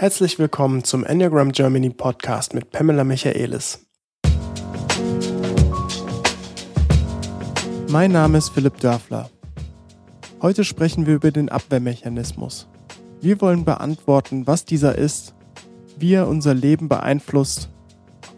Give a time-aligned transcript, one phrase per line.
[0.00, 3.86] Herzlich willkommen zum Enneagram Germany Podcast mit Pamela Michaelis.
[7.90, 9.28] Mein Name ist Philipp Dörfler.
[10.40, 12.66] Heute sprechen wir über den Abwehrmechanismus.
[13.20, 15.34] Wir wollen beantworten, was dieser ist,
[15.98, 17.68] wie er unser Leben beeinflusst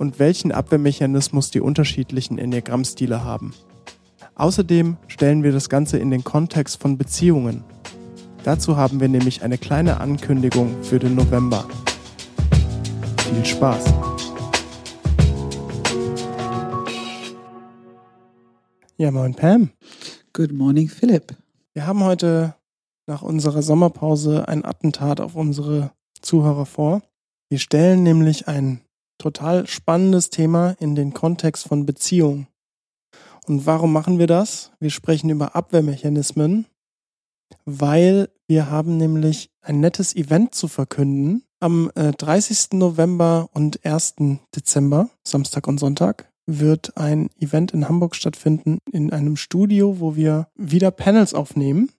[0.00, 3.54] und welchen Abwehrmechanismus die unterschiedlichen Enneagrammstile haben.
[4.34, 7.62] Außerdem stellen wir das Ganze in den Kontext von Beziehungen.
[8.44, 11.64] Dazu haben wir nämlich eine kleine Ankündigung für den November.
[13.18, 13.84] Viel Spaß!
[18.96, 19.70] Ja, moin Pam.
[20.32, 21.36] Good morning, Philipp.
[21.72, 22.56] Wir haben heute
[23.06, 27.02] nach unserer Sommerpause ein Attentat auf unsere Zuhörer vor.
[27.48, 28.80] Wir stellen nämlich ein
[29.18, 32.48] total spannendes Thema in den Kontext von Beziehung.
[33.46, 34.72] Und warum machen wir das?
[34.80, 36.66] Wir sprechen über Abwehrmechanismen,
[37.64, 41.44] weil wir haben nämlich ein nettes Event zu verkünden.
[41.60, 42.72] Am 30.
[42.72, 44.16] Äh, November und 1.
[44.54, 50.48] Dezember, Samstag und Sonntag, wird ein Event in Hamburg stattfinden, in einem Studio, wo wir
[50.56, 51.90] wieder Panels aufnehmen.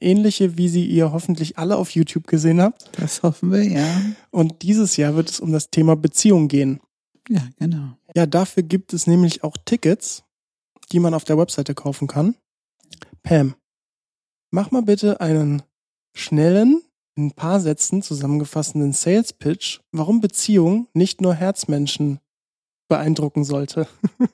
[0.00, 2.90] Ähnliche, wie sie ihr hoffentlich alle auf YouTube gesehen habt.
[2.98, 3.86] Das hoffen wir, ja.
[4.30, 6.80] Und dieses Jahr wird es um das Thema Beziehung gehen.
[7.28, 7.96] Ja, genau.
[8.16, 10.24] Ja, dafür gibt es nämlich auch Tickets,
[10.90, 12.34] die man auf der Webseite kaufen kann.
[13.22, 13.54] Pam,
[14.52, 15.62] mach mal bitte einen
[16.14, 16.82] schnellen,
[17.16, 22.20] in ein paar Sätzen zusammengefassten Sales Pitch, warum Beziehung nicht nur Herzmenschen
[22.88, 23.88] beeindrucken sollte.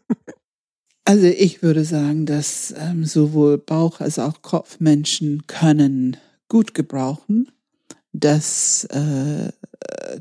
[1.05, 6.17] also ich würde sagen, dass ähm, sowohl Bauch- als auch Kopfmenschen können
[6.49, 7.51] gut gebrauchen,
[8.13, 9.53] dass äh,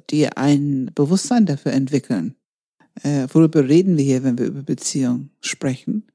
[0.09, 2.35] die ein Bewusstsein dafür entwickeln.
[3.03, 6.07] Äh, worüber reden wir hier, wenn wir über Beziehung sprechen?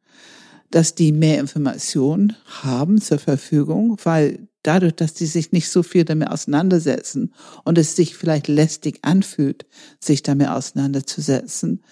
[0.73, 6.05] Dass die mehr Informationen haben zur Verfügung, weil dadurch, dass die sich nicht so viel
[6.05, 7.33] damit auseinandersetzen
[7.65, 9.67] und es sich vielleicht lästig anfühlt,
[10.01, 11.85] sich damit auseinanderzusetzen,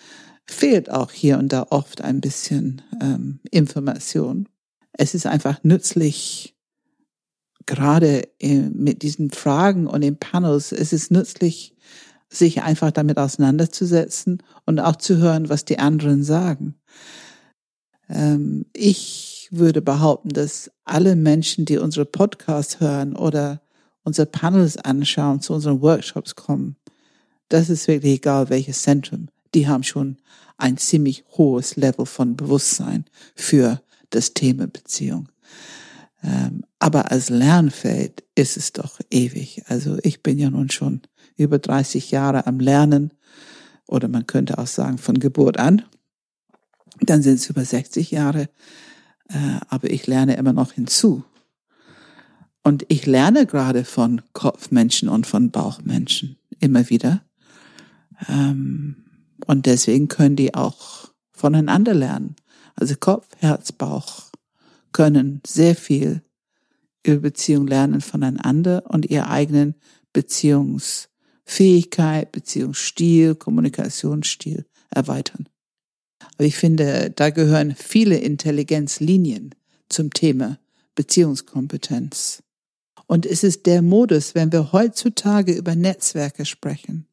[0.46, 4.48] fehlt auch hier und da oft ein bisschen ähm, Information.
[4.92, 6.56] Es ist einfach nützlich,
[7.66, 11.76] gerade mit diesen Fragen und den Panels, es ist nützlich,
[12.28, 16.76] sich einfach damit auseinanderzusetzen und auch zu hören, was die anderen sagen.
[18.10, 23.62] Ähm, ich würde behaupten, dass alle Menschen, die unsere Podcasts hören oder
[24.02, 26.76] unsere Panels anschauen, zu unseren Workshops kommen,
[27.48, 30.18] das ist wirklich egal, welches Zentrum, die haben schon
[30.56, 33.04] ein ziemlich hohes Level von Bewusstsein
[33.34, 35.28] für das Thema Beziehung.
[36.22, 39.62] Ähm, aber als Lernfeld ist es doch ewig.
[39.66, 41.02] Also ich bin ja nun schon
[41.36, 43.12] über 30 Jahre am Lernen
[43.86, 45.82] oder man könnte auch sagen von Geburt an.
[47.00, 48.48] Dann sind es über 60 Jahre.
[49.28, 51.24] Äh, aber ich lerne immer noch hinzu.
[52.62, 57.22] Und ich lerne gerade von Kopfmenschen und von Bauchmenschen immer wieder.
[58.28, 59.04] Ähm,
[59.46, 62.36] und deswegen können die auch voneinander lernen.
[62.74, 64.30] Also Kopf, Herz, Bauch
[64.92, 66.22] können sehr viel
[67.04, 69.74] über Beziehung lernen voneinander und ihre eigenen
[70.12, 75.48] Beziehungsfähigkeit, Beziehungsstil, Kommunikationsstil erweitern.
[76.40, 79.54] Aber ich finde, da gehören viele Intelligenzlinien
[79.90, 80.58] zum Thema
[80.94, 82.42] Beziehungskompetenz.
[83.06, 87.06] Und es ist der Modus, wenn wir heutzutage über Netzwerke sprechen.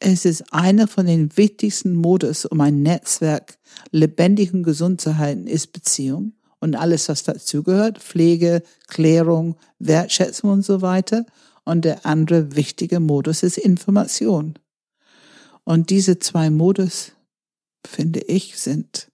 [0.00, 3.56] Es ist einer von den wichtigsten Modus, um ein Netzwerk
[3.90, 10.62] lebendig und gesund zu halten, ist Beziehung und alles, was dazugehört, Pflege, Klärung, Wertschätzung und
[10.62, 11.24] so weiter.
[11.64, 14.58] Und der andere wichtige Modus ist Information.
[15.64, 17.12] Und diese zwei Modus
[17.86, 19.10] finde ich, sind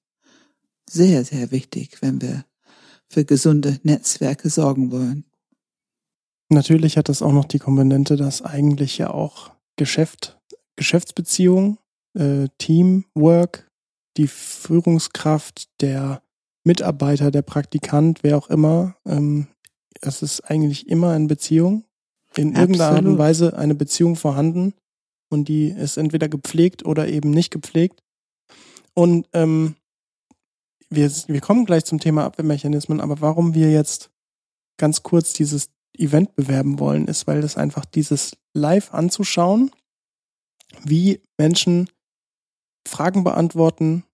[0.89, 2.45] sehr, sehr wichtig, wenn wir
[3.09, 5.25] für gesunde Netzwerke sorgen wollen.
[6.49, 10.39] Natürlich hat das auch noch die Komponente, dass eigentlich ja auch Geschäft,
[10.77, 11.79] Geschäftsbeziehung,
[12.15, 13.71] äh, Teamwork,
[14.17, 16.23] die Führungskraft, der
[16.65, 19.49] Mitarbeiter, der Praktikant, wer auch immer, ähm,
[20.01, 21.85] es ist eigentlich immer eine Beziehung,
[22.37, 24.75] in irgendeiner Art und Weise eine Beziehung vorhanden
[25.31, 28.03] und die ist entweder gepflegt oder eben nicht gepflegt.
[28.95, 29.77] Und ähm,
[30.91, 34.11] wir, wir kommen gleich zum Thema Abwehrmechanismen, aber warum wir jetzt
[34.77, 39.71] ganz kurz dieses Event bewerben wollen, ist, weil das einfach dieses Live anzuschauen,
[40.85, 41.89] wie Menschen
[42.87, 44.05] Fragen beantworten,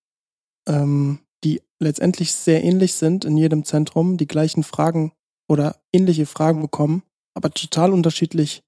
[0.67, 5.13] ähm, die letztendlich sehr ähnlich sind in jedem Zentrum, die gleichen Fragen
[5.49, 7.03] oder ähnliche Fragen bekommen,
[7.35, 8.63] aber total unterschiedlich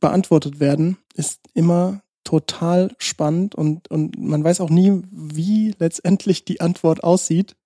[0.00, 6.60] beantwortet werden, ist immer total spannend und, und man weiß auch nie, wie letztendlich die
[6.60, 7.56] Antwort aussieht.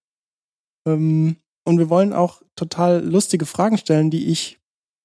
[0.86, 4.58] Ähm, und wir wollen auch total lustige Fragen stellen, die ich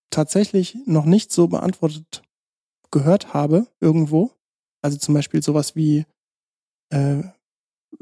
[0.09, 2.21] tatsächlich noch nicht so beantwortet
[2.91, 4.31] gehört habe irgendwo.
[4.81, 6.05] Also zum Beispiel sowas wie,
[6.89, 7.23] äh,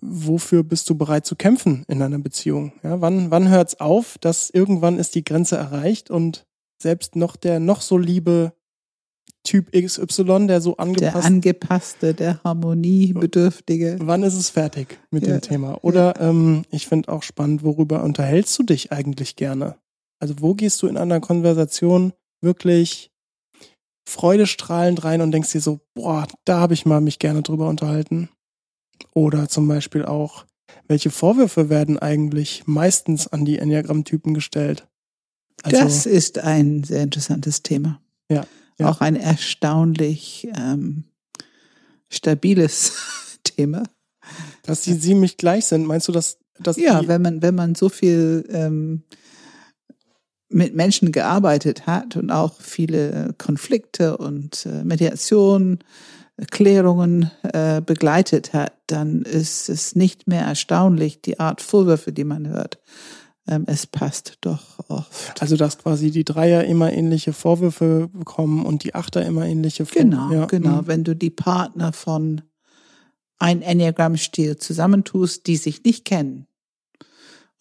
[0.01, 2.73] wofür bist du bereit zu kämpfen in einer Beziehung?
[2.83, 6.45] Ja, wann, wann hört's auf, dass irgendwann ist die Grenze erreicht und
[6.81, 8.53] selbst noch der noch so liebe
[9.43, 11.15] Typ XY, der so angepasst.
[11.15, 13.97] Der angepasste, der harmoniebedürftige.
[14.01, 15.37] Wann ist es fertig mit ja.
[15.37, 15.79] dem Thema?
[15.81, 16.29] Oder ja.
[16.29, 19.77] ähm, ich finde auch spannend, worüber unterhältst du dich eigentlich gerne?
[20.19, 23.11] Also wo gehst du in einer Konversation wirklich
[24.09, 28.29] freudestrahlend rein und denkst dir so, boah, da habe ich mal mich gerne drüber unterhalten.
[29.13, 30.45] Oder zum Beispiel auch,
[30.87, 34.87] welche Vorwürfe werden eigentlich meistens an die Enneagramm-Typen gestellt?
[35.63, 38.01] Also, das ist ein sehr interessantes Thema.
[38.29, 38.45] Ja.
[38.79, 38.89] Ja.
[38.89, 41.03] Auch ein erstaunlich ähm,
[42.09, 42.93] stabiles
[43.43, 43.83] Thema.
[44.63, 47.89] Dass sie ziemlich gleich sind, meinst du, dass, dass Ja, wenn man, wenn man so
[47.89, 49.03] viel ähm,
[50.49, 55.79] mit Menschen gearbeitet hat und auch viele Konflikte und äh, Mediation,
[56.51, 62.47] Klärungen äh, begleitet hat, dann ist es nicht mehr erstaunlich, die Art Vorwürfe, die man
[62.47, 62.79] hört.
[63.49, 65.41] Ähm, es passt doch oft.
[65.41, 70.09] Also, dass quasi die Dreier immer ähnliche Vorwürfe bekommen und die Achter immer ähnliche Vorwürfe.
[70.09, 70.45] Genau, ja.
[70.45, 70.81] genau.
[70.83, 70.87] Mhm.
[70.87, 72.41] Wenn du die Partner von
[73.39, 76.45] ein Enneagramm-Stil zusammentust, die sich nicht kennen,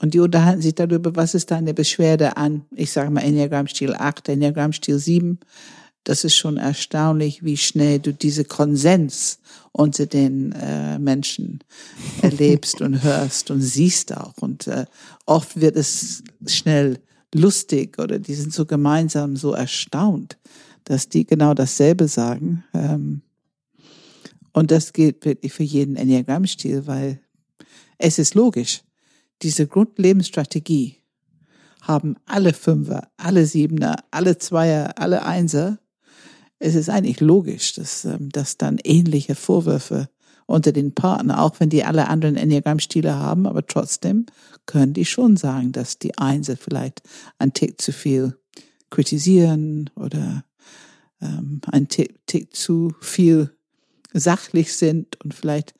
[0.00, 4.28] und die unterhalten sich darüber, was ist deine Beschwerde an, ich sage mal Enneagramm-Stil 8,
[4.28, 5.40] Enneagramm-Stil 7.
[6.08, 9.40] Das ist schon erstaunlich, wie schnell du diese Konsens
[9.72, 11.60] unter den äh, Menschen
[12.22, 14.38] erlebst und hörst und siehst auch.
[14.38, 14.86] Und äh,
[15.26, 16.98] oft wird es schnell
[17.34, 20.38] lustig oder die sind so gemeinsam so erstaunt,
[20.84, 22.64] dass die genau dasselbe sagen.
[22.72, 23.22] Ähm,
[24.52, 27.20] und das gilt wirklich für jeden Enneagramm-Stil, weil
[27.98, 28.82] es ist logisch
[29.42, 30.96] diese Grundlebensstrategie
[31.82, 35.78] haben alle Fünfer, alle Siebener, alle Zweier, alle Einser.
[36.58, 40.08] Es ist eigentlich logisch, dass, ähm, dass dann ähnliche Vorwürfe
[40.46, 44.26] unter den Partnern, auch wenn die alle anderen Enneagrammstile haben, aber trotzdem
[44.64, 47.02] können die schon sagen, dass die Einser vielleicht
[47.38, 48.38] ein Tick zu viel
[48.90, 50.44] kritisieren oder
[51.20, 53.50] ähm, ein Tick, Tick zu viel
[54.12, 55.74] sachlich sind und vielleicht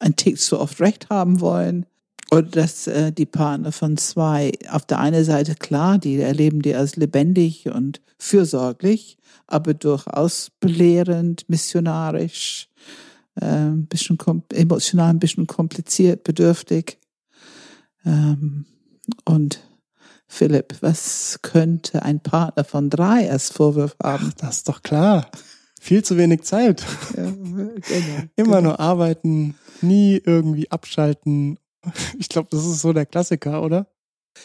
[0.00, 1.86] ein Tick zu oft recht haben wollen.
[2.32, 6.74] Und dass äh, die Partner von zwei auf der einen Seite klar, die erleben die
[6.74, 12.70] als lebendig und fürsorglich, aber durchaus belehrend, missionarisch,
[13.34, 14.18] äh, ein bisschen
[14.50, 16.98] emotional, ein bisschen kompliziert, bedürftig.
[18.06, 18.64] Ähm,
[19.26, 19.60] und
[20.26, 24.28] Philipp, was könnte ein Partner von drei als Vorwurf haben?
[24.30, 25.30] Ach, das ist doch klar.
[25.78, 26.82] Viel zu wenig Zeit.
[27.14, 27.72] Ja, genau,
[28.36, 28.60] Immer genau.
[28.62, 31.58] nur arbeiten, nie irgendwie abschalten
[32.18, 33.86] Ich glaube, das ist so der Klassiker, oder?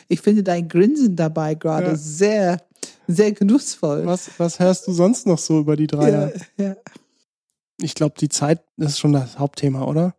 [0.08, 1.96] Ich finde dein Grinsen dabei gerade ja.
[1.96, 2.62] sehr,
[3.08, 4.06] sehr genussvoll.
[4.06, 6.34] Was, was hörst du sonst noch so über die Dreier?
[6.58, 6.76] Ja, ja.
[7.80, 10.16] Ich glaube, die Zeit ist schon das Hauptthema, oder?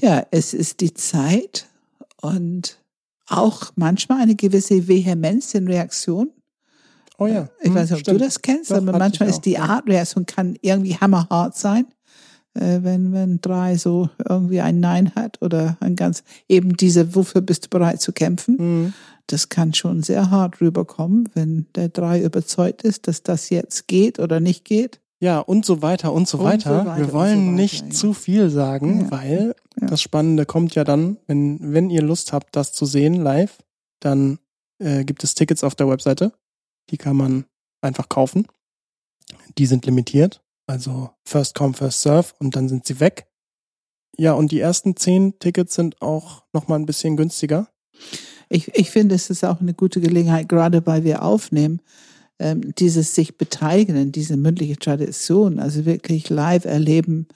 [0.00, 1.66] Ja, es ist die Zeit
[2.20, 2.78] und
[3.26, 6.30] auch manchmal eine gewisse Vehemenz in Reaktion.
[7.18, 7.48] Oh ja.
[7.60, 8.20] Ich hm, weiß nicht, ob stimmt.
[8.20, 11.86] du das kennst, Doch, aber manchmal ist die Art Reaktion kann irgendwie hammerhart sein
[12.54, 17.40] äh, wenn, wenn drei so irgendwie ein Nein hat oder ein ganz, eben diese, wofür
[17.40, 18.56] bist du bereit zu kämpfen?
[18.58, 18.92] Mhm.
[19.26, 24.18] Das kann schon sehr hart rüberkommen, wenn der drei überzeugt ist, dass das jetzt geht
[24.18, 25.00] oder nicht geht.
[25.20, 26.80] Ja, und so weiter und so, und weiter.
[26.80, 26.98] so weiter.
[26.98, 27.90] Wir wollen so weiter, nicht ja.
[27.90, 29.10] zu viel sagen, ja.
[29.12, 29.86] weil ja.
[29.86, 33.58] das Spannende kommt ja dann, wenn, wenn ihr Lust habt, das zu sehen live,
[34.00, 34.40] dann
[34.80, 36.32] äh, gibt es Tickets auf der Webseite.
[36.90, 37.44] Die kann man
[37.80, 38.48] einfach kaufen.
[39.56, 40.41] Die sind limitiert.
[40.66, 43.26] Also First Come, First Serve und dann sind sie weg.
[44.16, 47.68] Ja, und die ersten zehn Tickets sind auch nochmal ein bisschen günstiger.
[48.48, 51.80] Ich, ich finde, es ist auch eine gute Gelegenheit, gerade weil wir aufnehmen,
[52.38, 57.28] ähm, dieses sich beteiligen in diese mündliche Tradition, also wirklich live erleben,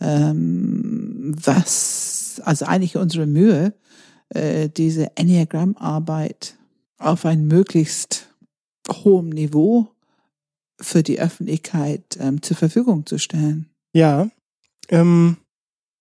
[0.00, 3.74] ähm, was, also eigentlich unsere Mühe,
[4.28, 6.56] äh, diese Enneagram-Arbeit
[6.98, 8.28] auf ein möglichst
[8.88, 9.91] hohem Niveau
[10.82, 13.70] für die Öffentlichkeit ähm, zur Verfügung zu stellen.
[13.94, 14.28] Ja,
[14.88, 15.36] ähm,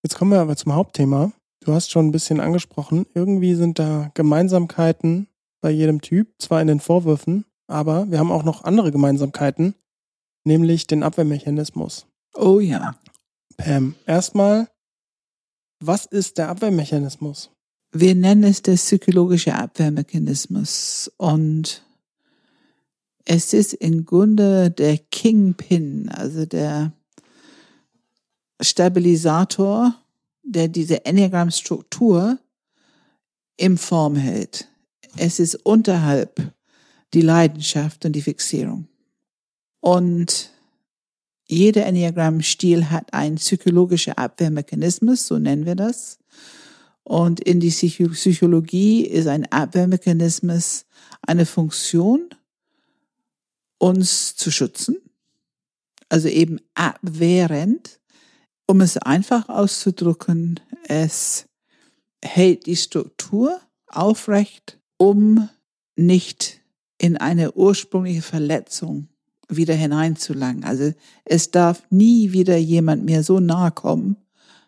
[0.03, 1.31] jetzt kommen wir aber zum Hauptthema.
[1.63, 5.27] Du hast schon ein bisschen angesprochen, irgendwie sind da Gemeinsamkeiten
[5.61, 9.75] bei jedem Typ, zwar in den Vorwürfen, aber wir haben auch noch andere Gemeinsamkeiten,
[10.43, 12.07] nämlich den Abwehrmechanismus.
[12.33, 12.95] Oh ja.
[13.57, 14.67] Pam, erstmal,
[15.79, 17.51] was ist der Abwehrmechanismus?
[17.93, 21.85] Wir nennen es der psychologische Abwehrmechanismus und
[23.33, 26.91] es ist im Grunde der Kingpin, also der
[28.59, 29.95] Stabilisator,
[30.43, 32.39] der diese Enneagram-Struktur
[33.55, 34.67] in Form hält.
[35.15, 36.41] Es ist unterhalb
[37.13, 38.89] die Leidenschaft und die Fixierung.
[39.79, 40.49] Und
[41.47, 46.19] jeder Enneagramm-Stil hat einen psychologischen Abwehrmechanismus, so nennen wir das.
[47.03, 50.83] Und in die Psychologie ist ein Abwehrmechanismus
[51.21, 52.27] eine Funktion,
[53.81, 54.97] uns zu schützen,
[56.07, 57.99] also eben abwehrend.
[58.67, 61.45] Um es einfach auszudrücken, es
[62.23, 65.49] hält die Struktur aufrecht, um
[65.95, 66.61] nicht
[66.99, 69.07] in eine ursprüngliche Verletzung
[69.49, 70.63] wieder hineinzulangen.
[70.63, 70.93] Also
[71.25, 74.15] es darf nie wieder jemand mir so nahe kommen,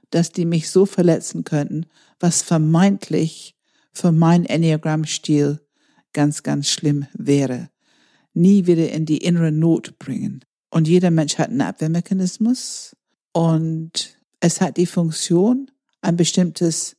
[0.09, 1.85] dass die mich so verletzen könnten,
[2.19, 3.55] was vermeintlich
[3.93, 5.61] für mein Enneagramm-Stil
[6.13, 7.69] ganz, ganz schlimm wäre.
[8.33, 10.43] Nie wieder in die innere Not bringen.
[10.69, 12.95] Und jeder Mensch hat einen Abwehrmechanismus
[13.31, 15.69] und es hat die Funktion,
[16.01, 16.95] ein bestimmtes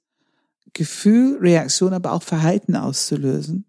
[0.73, 3.65] Gefühl, Reaktion, aber auch Verhalten auszulösen.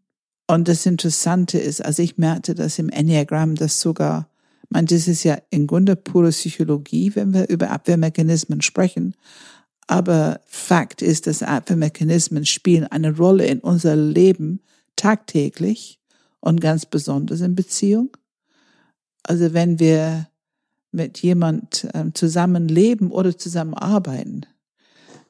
[0.47, 4.29] Und das Interessante ist, also ich merkte das im Enneagramm, dass sogar,
[4.69, 9.15] man, das ist ja im Grunde pure Psychologie, wenn wir über Abwehrmechanismen sprechen.
[9.87, 14.61] Aber Fakt ist, dass Abwehrmechanismen spielen eine Rolle in unser Leben
[14.95, 15.99] tagtäglich
[16.45, 18.15] und ganz besonders in Beziehung.
[19.23, 20.29] Also wenn wir
[20.91, 24.45] mit jemand ähm, zusammenleben oder zusammenarbeiten,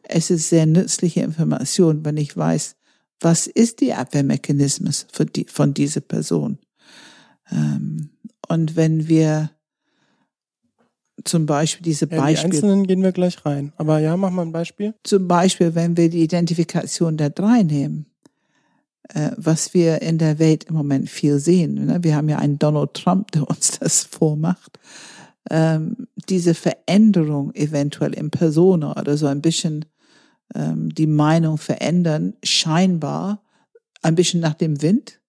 [0.04, 2.76] es ist sehr nützliche Information, wenn ich weiß,
[3.22, 6.60] was ist die Abwehrmechanismus die, von dieser Person.
[7.50, 8.10] Ähm,
[8.50, 9.52] und wenn wir
[11.24, 12.50] zum Beispiel diese ja, Beispiele.
[12.50, 13.72] Die einzelnen gehen wir gleich rein.
[13.78, 14.94] Aber ja, mach mal ein Beispiel.
[15.04, 18.06] Zum Beispiel, wenn wir die Identifikation der drei nehmen,
[19.36, 21.86] was wir in der Welt im Moment viel sehen.
[21.86, 22.04] Ne?
[22.04, 24.80] Wir haben ja einen Donald Trump, der uns das vormacht.
[25.52, 29.86] Ähm, diese Veränderung eventuell in Persona oder so ein bisschen
[30.56, 33.44] ähm, die Meinung verändern, scheinbar
[34.02, 35.20] ein bisschen nach dem Wind.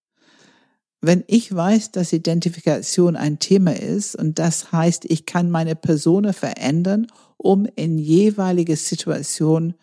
[1.02, 6.32] Wenn ich weiß, dass Identifikation ein Thema ist und das heißt, ich kann meine Person
[6.32, 7.06] verändern,
[7.36, 9.74] um in jeweilige Situation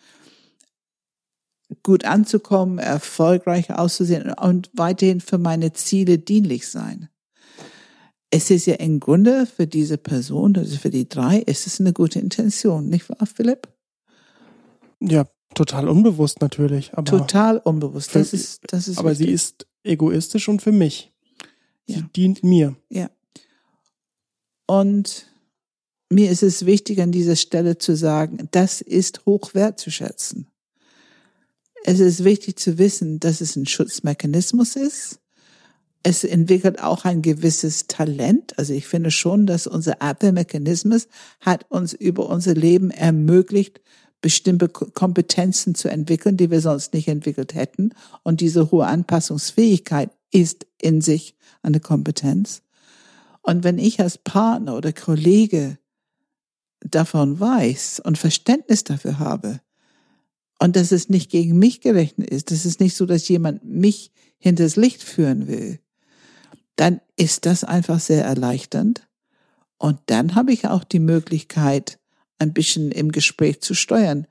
[1.81, 7.09] gut anzukommen, erfolgreich auszusehen und weiterhin für meine Ziele dienlich sein.
[8.29, 11.93] Es ist ja im Grunde für diese Person, also für die drei, ist es eine
[11.93, 13.67] gute Intention, nicht wahr, Philipp?
[14.99, 16.93] Ja, total unbewusst natürlich.
[16.93, 18.15] Aber total unbewusst.
[18.15, 19.27] Das ist, das ist aber wichtig.
[19.27, 21.13] sie ist egoistisch und für mich.
[21.85, 22.09] Sie Ja.
[22.15, 22.75] dient mir.
[22.89, 23.09] Ja.
[24.65, 25.27] Und
[26.09, 30.47] mir ist es wichtig, an dieser Stelle zu sagen, das ist hoch wertzuschätzen.
[31.85, 35.19] Es ist wichtig zu wissen, dass es ein Schutzmechanismus ist.
[36.01, 38.57] Es entwickelt auch ein gewisses Talent.
[38.57, 41.07] Also ich finde schon, dass unser Abwehrmechanismus
[41.41, 43.81] hat uns über unser Leben ermöglicht,
[44.21, 47.91] bestimmte Kompetenzen zu entwickeln, die wir sonst nicht entwickelt hätten.
[48.23, 52.61] Und diese hohe Anpassungsfähigkeit ist in sich eine Kompetenz.
[53.41, 55.77] Und wenn ich als Partner oder Kollege
[56.79, 59.59] davon weiß und Verständnis dafür habe,
[60.63, 64.13] und dass es nicht gegen mich gerechnet ist, dass es nicht so, dass jemand mich
[64.37, 65.81] hinters Licht führen will,
[66.77, 69.05] dann ist das einfach sehr erleichternd.
[69.77, 71.99] Und dann habe ich auch die Möglichkeit,
[72.39, 74.25] ein bisschen im Gespräch zu steuern.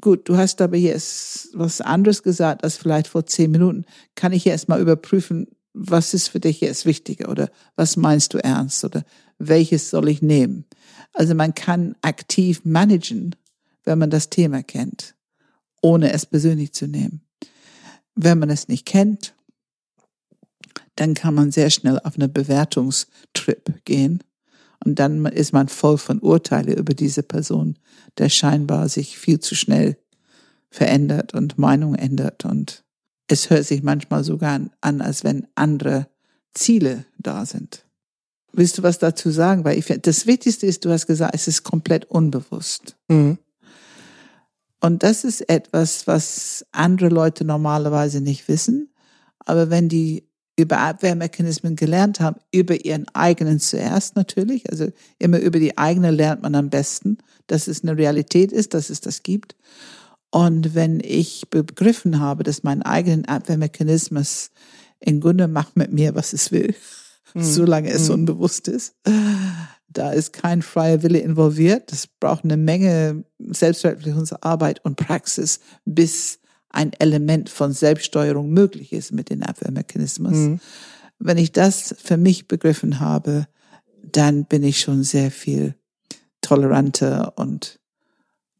[0.00, 3.84] Gut, du hast aber jetzt was anderes gesagt als vielleicht vor zehn Minuten.
[4.14, 8.38] Kann ich jetzt mal überprüfen, was ist für dich jetzt wichtiger oder was meinst du
[8.38, 9.04] ernst oder
[9.36, 10.64] welches soll ich nehmen?
[11.12, 13.36] Also man kann aktiv managen,
[13.84, 15.16] wenn man das Thema kennt,
[15.80, 17.22] ohne es persönlich zu nehmen.
[18.14, 19.34] Wenn man es nicht kennt,
[20.96, 24.22] dann kann man sehr schnell auf eine Bewertungstrip gehen
[24.84, 27.78] und dann ist man voll von Urteile über diese Person,
[28.18, 29.96] der scheinbar sich viel zu schnell
[30.70, 32.44] verändert und Meinung ändert.
[32.44, 32.84] Und
[33.28, 36.08] es hört sich manchmal sogar an, als wenn andere
[36.54, 37.84] Ziele da sind.
[38.52, 39.64] Willst du was dazu sagen?
[39.64, 42.96] Weil ich, das Wichtigste ist, du hast gesagt, es ist komplett unbewusst.
[43.08, 43.38] Mhm.
[44.80, 48.92] Und das ist etwas, was andere Leute normalerweise nicht wissen.
[49.40, 55.58] Aber wenn die über Abwehrmechanismen gelernt haben, über ihren eigenen zuerst natürlich, also immer über
[55.58, 59.56] die eigene lernt man am besten, dass es eine Realität ist, dass es das gibt.
[60.30, 64.50] Und wenn ich begriffen habe, dass mein eigenen Abwehrmechanismus
[65.00, 66.74] im Grunde macht mit mir, was es will,
[67.34, 67.42] mhm.
[67.42, 68.14] solange es mhm.
[68.14, 68.94] unbewusst ist,
[69.92, 71.90] da ist kein freier Wille involviert.
[71.92, 79.30] Das braucht eine Menge Selbstverwirklichungsarbeit und Praxis, bis ein Element von Selbststeuerung möglich ist mit
[79.30, 80.34] den Abwehrmechanismus.
[80.34, 80.60] Mhm.
[81.18, 83.48] Wenn ich das für mich begriffen habe,
[84.02, 85.74] dann bin ich schon sehr viel
[86.40, 87.80] toleranter und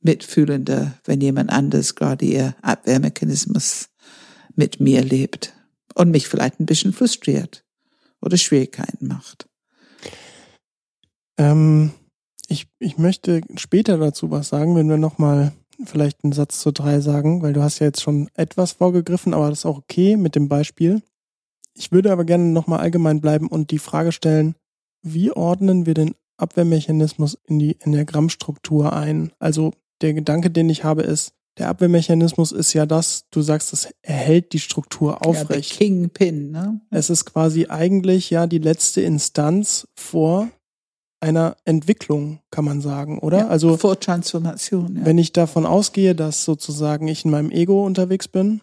[0.01, 3.89] mitfühlender, wenn jemand anders gerade ihr Abwehrmechanismus
[4.55, 5.55] mit mir lebt.
[5.95, 7.65] und mich vielleicht ein bisschen frustriert
[8.21, 9.50] oder Schwierigkeiten macht.
[11.41, 11.93] Ähm,
[12.49, 15.53] ich, ich möchte später dazu was sagen, wenn wir nochmal
[15.85, 19.49] vielleicht einen Satz zu drei sagen, weil du hast ja jetzt schon etwas vorgegriffen, aber
[19.49, 21.03] das ist auch okay mit dem Beispiel.
[21.75, 24.55] Ich würde aber gerne nochmal allgemein bleiben und die Frage stellen,
[25.03, 29.33] wie ordnen wir den Abwehrmechanismus in die Enneagrammstruktur ein?
[29.39, 33.89] Also der Gedanke, den ich habe, ist, der Abwehrmechanismus ist ja das, du sagst, es
[34.03, 35.73] erhält die Struktur aufrecht.
[35.73, 36.81] Ja, Kingpin, ne?
[36.91, 40.49] Es ist quasi eigentlich ja die letzte Instanz vor
[41.21, 43.39] einer Entwicklung, kann man sagen, oder?
[43.39, 44.97] Ja, also vor Transformation.
[44.97, 45.05] Ja.
[45.05, 48.61] Wenn ich davon ausgehe, dass sozusagen ich in meinem Ego unterwegs bin,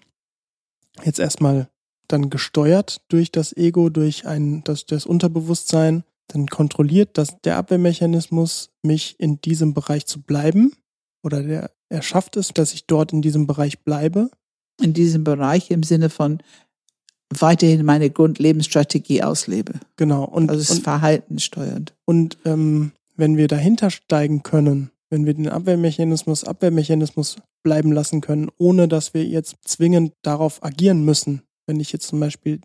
[1.04, 1.70] jetzt erstmal
[2.08, 8.72] dann gesteuert durch das Ego, durch ein das, das Unterbewusstsein, dann kontrolliert das der Abwehrmechanismus
[8.82, 10.74] mich in diesem Bereich zu bleiben
[11.24, 14.30] oder der er schafft es, dass ich dort in diesem Bereich bleibe.
[14.82, 16.40] In diesem Bereich im Sinne von
[17.30, 19.74] weiterhin meine Grundlebensstrategie auslebe.
[19.96, 20.24] Genau.
[20.24, 21.94] Und, also es ist Verhalten steuernd.
[22.06, 28.50] Und ähm, wenn wir dahinter steigen können, wenn wir den Abwehrmechanismus Abwehrmechanismus bleiben lassen können,
[28.58, 31.42] ohne dass wir jetzt zwingend darauf agieren müssen.
[31.66, 32.62] Wenn ich jetzt zum Beispiel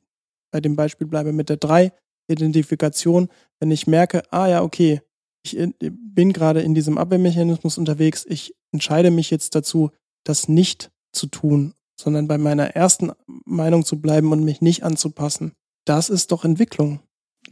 [0.52, 1.92] bei dem Beispiel bleibe mit der drei
[2.28, 3.28] Identifikation,
[3.58, 5.00] wenn ich merke, ah ja, okay,
[5.44, 9.90] ich bin gerade in diesem Abwehrmechanismus unterwegs, ich entscheide mich jetzt dazu,
[10.24, 13.12] das nicht zu tun, sondern bei meiner ersten
[13.44, 15.52] Meinung zu bleiben und mich nicht anzupassen.
[15.84, 17.00] Das ist doch Entwicklung.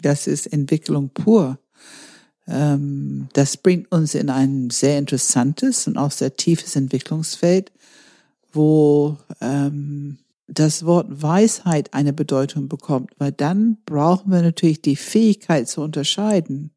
[0.02, 1.58] Das ist Entwicklung pur.
[2.46, 7.72] Ähm, das bringt uns in ein sehr interessantes und auch sehr tiefes Entwicklungsfeld,
[8.52, 10.18] wo ähm,
[10.48, 16.72] das Wort Weisheit eine Bedeutung bekommt, weil dann brauchen wir natürlich die Fähigkeit zu unterscheiden.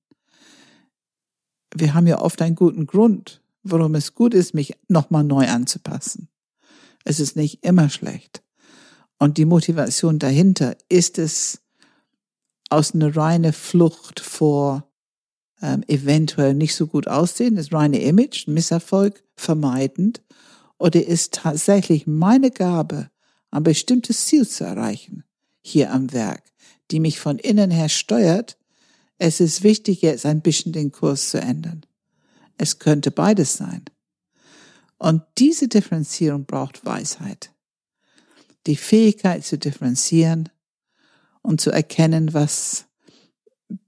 [1.75, 6.29] Wir haben ja oft einen guten Grund, warum es gut ist, mich nochmal neu anzupassen.
[7.03, 8.43] Es ist nicht immer schlecht.
[9.19, 11.61] Und die Motivation dahinter ist es
[12.69, 14.89] aus einer reine Flucht vor
[15.61, 20.21] ähm, eventuell nicht so gut aussehen, das reine Image, Misserfolg vermeidend,
[20.77, 23.09] oder ist tatsächlich meine Gabe,
[23.51, 25.23] ein bestimmtes Ziel zu erreichen,
[25.61, 26.43] hier am Werk,
[26.91, 28.57] die mich von innen her steuert.
[29.17, 31.85] Es ist wichtig, jetzt ein bisschen den Kurs zu ändern.
[32.57, 33.85] Es könnte beides sein.
[35.03, 37.51] Und diese Differenzierung braucht Weisheit.
[38.67, 40.47] Die Fähigkeit zu differenzieren
[41.41, 42.85] und zu erkennen, was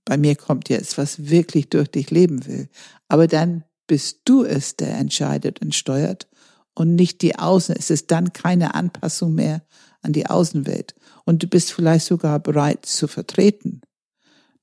[0.03, 2.67] bei mir kommt jetzt, was wirklich durch dich leben will.
[3.07, 6.27] Aber dann bist du es, der entscheidet und steuert
[6.73, 7.77] und nicht die Außen.
[7.77, 9.65] Es ist dann keine Anpassung mehr
[10.01, 10.95] an die Außenwelt.
[11.23, 13.79] Und du bist vielleicht sogar bereit zu vertreten,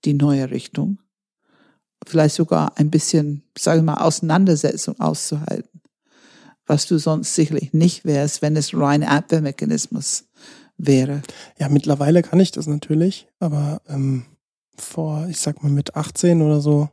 [0.05, 0.99] die neue Richtung
[2.07, 5.82] vielleicht sogar ein bisschen, sage ich mal, Auseinandersetzung auszuhalten,
[6.73, 10.25] was du sonst sicherlich nicht wärst, wenn es rein Abwehrmechanismus
[10.79, 11.21] wäre.
[11.59, 14.25] Ja, mittlerweile kann ich das natürlich, aber ähm,
[14.75, 16.89] vor, ich sag mal, mit 18 oder so,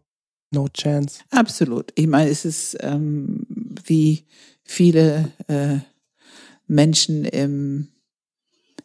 [0.51, 1.21] no chance.
[1.29, 1.93] Absolut.
[1.95, 3.47] Ich meine, es ist ähm,
[3.85, 4.25] wie
[4.63, 5.77] viele äh,
[6.67, 7.87] Menschen im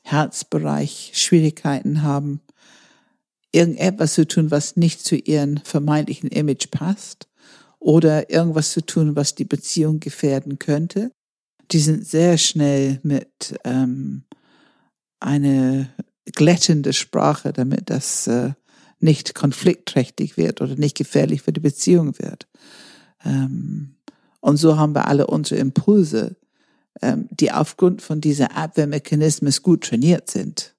[0.02, 2.40] Herzbereich Schwierigkeiten haben,
[3.50, 7.26] irgendetwas zu tun, was nicht zu ihrem vermeintlichen Image passt
[7.84, 11.12] oder irgendwas zu tun, was die Beziehung gefährden könnte.
[11.70, 14.24] Die sind sehr schnell mit ähm,
[15.20, 15.90] eine
[16.32, 18.54] glättende Sprache, damit das äh,
[19.00, 22.48] nicht konfliktträchtig wird oder nicht gefährlich für die Beziehung wird.
[23.22, 23.96] Ähm,
[24.40, 26.36] und so haben wir alle unsere Impulse,
[27.02, 30.74] ähm, die aufgrund von dieser Abwehrmechanismen gut trainiert sind.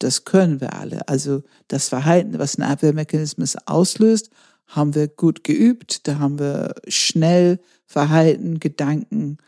[0.00, 1.08] Das können wir alle.
[1.08, 4.28] Also das Verhalten, was ein Abwehrmechanismus auslöst,
[4.72, 6.08] haben wir gut geübt.
[6.08, 9.38] Da haben wir schnell Verhalten, Gedanken,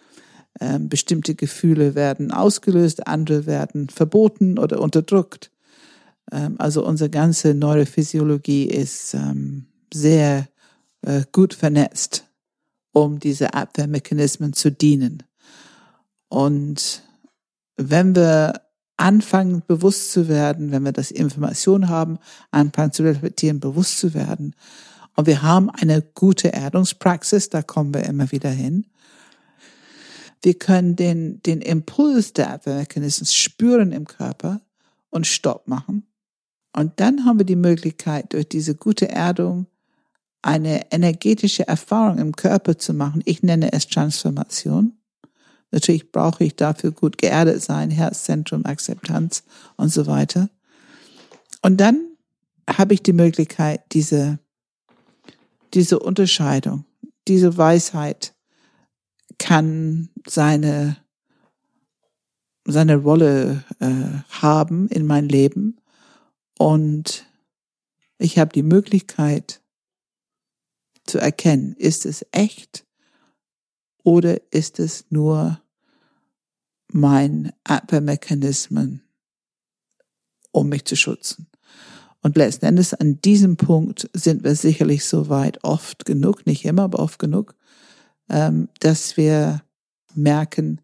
[0.60, 5.50] äh, bestimmte Gefühle werden ausgelöst, andere werden verboten oder unterdrückt.
[6.30, 10.48] Ähm, also unsere ganze Neurophysiologie ist ähm, sehr
[11.02, 12.26] äh, gut vernetzt,
[12.92, 15.22] um diese Abwehrmechanismen zu dienen.
[16.28, 17.02] Und
[17.76, 18.60] wenn wir
[18.96, 22.18] anfangen bewusst zu werden, wenn wir das Information haben,
[22.50, 24.54] anfangen zu reflektieren, bewusst zu werden.
[25.16, 28.87] Und wir haben eine gute Erdungspraxis, da kommen wir immer wieder hin.
[30.42, 34.61] Wir können den, den Impuls der Abwehrmechanismus spüren im Körper
[35.11, 36.07] und Stopp machen.
[36.77, 39.66] Und dann haben wir die Möglichkeit, durch diese gute Erdung
[40.42, 43.22] eine energetische Erfahrung im Körper zu machen.
[43.24, 44.92] Ich nenne es Transformation.
[45.70, 49.44] Natürlich brauche ich dafür gut geerdet sein, Herzzentrum, Akzeptanz
[49.77, 50.50] und so weiter.
[51.62, 52.00] Und dann
[52.68, 54.38] habe ich die Möglichkeit, diese,
[55.74, 56.84] diese Unterscheidung,
[57.26, 58.34] diese Weisheit
[59.38, 60.96] kann seine
[62.66, 65.76] seine Rolle äh, haben in mein Leben
[66.58, 67.26] und
[68.16, 69.60] ich habe die Möglichkeit
[71.04, 72.87] zu erkennen, ist es echt
[74.02, 75.60] oder ist es nur
[76.90, 79.02] mein Abwehrmechanismen,
[80.52, 81.48] um mich zu schützen.
[82.24, 86.84] Und letzten Endes an diesem Punkt sind wir sicherlich so weit oft genug, nicht immer,
[86.84, 87.54] aber oft genug,
[88.30, 89.62] ähm, dass wir
[90.14, 90.80] merken,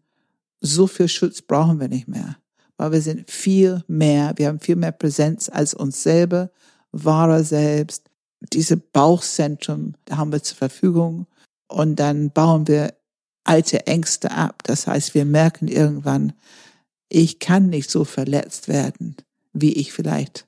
[0.59, 2.37] so viel Schutz brauchen wir nicht mehr,
[2.77, 6.51] weil wir sind viel mehr, wir haben viel mehr Präsenz als uns selber,
[6.91, 8.03] wahrer selbst.
[8.53, 11.25] Diese Bauchzentrum haben wir zur Verfügung
[11.67, 12.93] und dann bauen wir
[13.45, 14.61] alte Ängste ab.
[14.65, 16.33] Das heißt, wir merken irgendwann,
[17.09, 19.15] ich kann nicht so verletzt werden,
[19.53, 20.45] wie ich vielleicht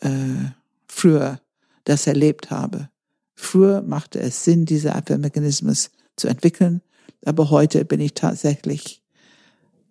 [0.00, 0.50] äh,
[0.86, 1.40] früher
[1.84, 2.88] das erlebt habe.
[3.34, 6.82] Früher machte es Sinn, diese Abwehrmechanismus zu entwickeln,
[7.24, 9.02] aber heute bin ich tatsächlich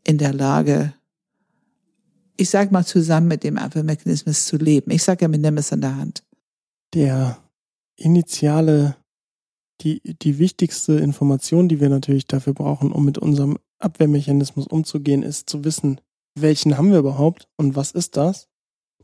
[0.05, 0.93] in der Lage,
[2.35, 4.91] ich sag mal, zusammen mit dem Abwehrmechanismus zu leben.
[4.91, 6.23] Ich sage ja, wir nehmen es an der Hand.
[6.93, 7.37] Der
[7.95, 8.95] initiale
[9.81, 15.49] die, die wichtigste Information, die wir natürlich dafür brauchen, um mit unserem Abwehrmechanismus umzugehen, ist
[15.49, 16.01] zu wissen,
[16.35, 18.47] welchen haben wir überhaupt und was ist das?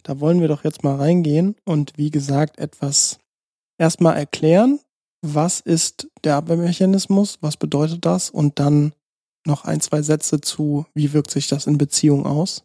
[0.03, 3.19] Da wollen wir doch jetzt mal reingehen und wie gesagt etwas
[3.77, 4.79] erstmal erklären,
[5.21, 8.93] was ist der Abwehrmechanismus, was bedeutet das und dann
[9.45, 12.63] noch ein, zwei Sätze zu, wie wirkt sich das in Beziehung aus.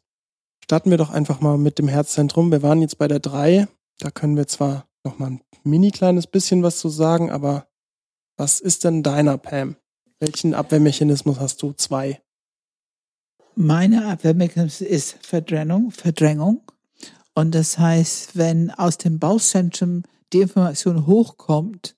[0.64, 2.50] Starten wir doch einfach mal mit dem Herzzentrum.
[2.50, 3.68] Wir waren jetzt bei der drei.
[3.98, 7.68] Da können wir zwar noch mal ein mini kleines bisschen was zu sagen, aber
[8.36, 9.76] was ist denn deiner, Pam?
[10.20, 11.72] Welchen Abwehrmechanismus hast du?
[11.72, 12.20] Zwei.
[13.54, 16.62] Meine Abwehrmechanismus ist Verdrängung, Verdrängung.
[17.38, 21.94] Und das heißt, wenn aus dem Bauchzentrum die Information hochkommt,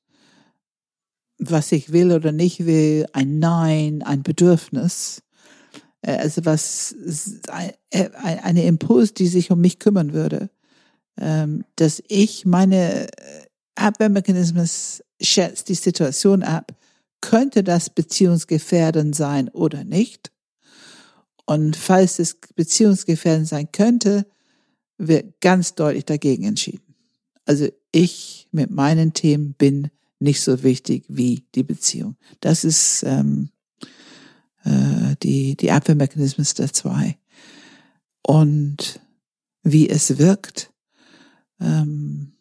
[1.39, 5.23] was ich will oder nicht will, ein Nein, ein Bedürfnis,
[6.03, 6.95] äh, also was,
[7.89, 10.51] äh, eine Impuls, die sich um mich kümmern würde,
[11.19, 13.09] ähm, dass ich meine
[13.77, 16.77] Abwehrmechanismus schätzt die Situation ab,
[17.23, 20.33] könnte das beziehungsgefährdend sein oder nicht?
[21.47, 24.27] Und falls es beziehungsgefährdend sein könnte,
[25.01, 26.95] wird ganz deutlich dagegen entschieden.
[27.47, 32.17] Also ich mit meinen Themen bin nicht so wichtig wie die Beziehung.
[32.41, 33.49] Das ist ähm,
[34.65, 37.19] äh, die, die Abwehrmechanismen der zwei.
[38.23, 39.01] Und
[39.63, 40.71] wie es wirkt,
[41.61, 42.33] ähm,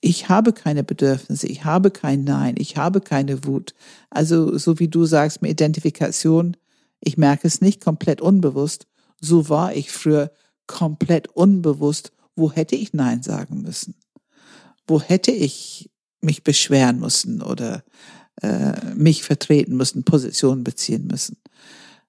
[0.00, 3.74] ich habe keine Bedürfnisse, ich habe kein Nein, ich habe keine Wut.
[4.10, 6.56] Also so wie du sagst, mit Identifikation,
[6.98, 8.86] ich merke es nicht komplett unbewusst.
[9.20, 10.32] So war ich früher
[10.72, 12.12] komplett unbewusst.
[12.34, 13.94] Wo hätte ich Nein sagen müssen?
[14.86, 15.90] Wo hätte ich
[16.22, 17.84] mich beschweren müssen oder
[18.40, 21.36] äh, mich vertreten müssen, Positionen beziehen müssen?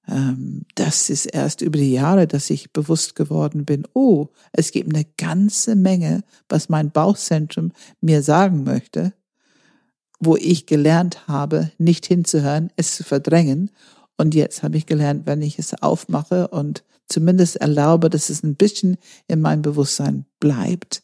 [0.07, 4.93] Ähm, das ist erst über die Jahre, dass ich bewusst geworden bin, oh, es gibt
[4.93, 9.13] eine ganze Menge, was mein Bauchzentrum mir sagen möchte,
[10.19, 13.71] wo ich gelernt habe, nicht hinzuhören, es zu verdrängen.
[14.15, 18.55] Und jetzt habe ich gelernt, wenn ich es aufmache und zumindest erlaube, dass es ein
[18.55, 21.03] bisschen in meinem Bewusstsein bleibt,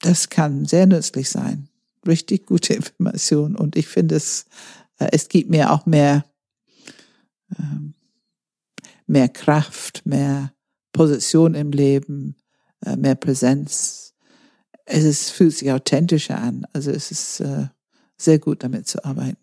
[0.00, 1.68] das kann sehr nützlich sein.
[2.06, 3.56] Richtig gute Information.
[3.56, 4.46] Und ich finde es,
[4.98, 6.24] äh, es gibt mir auch mehr,
[7.58, 7.94] ähm,
[9.06, 10.52] mehr Kraft, mehr
[10.92, 12.36] Position im Leben,
[12.84, 14.14] äh, mehr Präsenz.
[14.84, 16.66] Es ist, fühlt sich authentischer an.
[16.72, 17.68] Also es ist äh,
[18.16, 19.36] sehr gut damit zu arbeiten.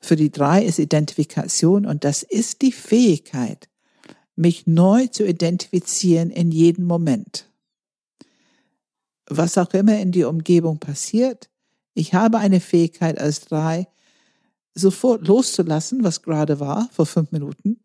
[0.00, 3.68] Für die drei ist Identifikation und das ist die Fähigkeit,
[4.40, 7.44] mich neu zu identifizieren in jedem Moment.
[9.28, 11.50] Was auch immer in die Umgebung passiert,
[11.92, 13.86] ich habe eine Fähigkeit als drei,
[14.74, 17.80] sofort loszulassen, was gerade war, vor fünf Minuten,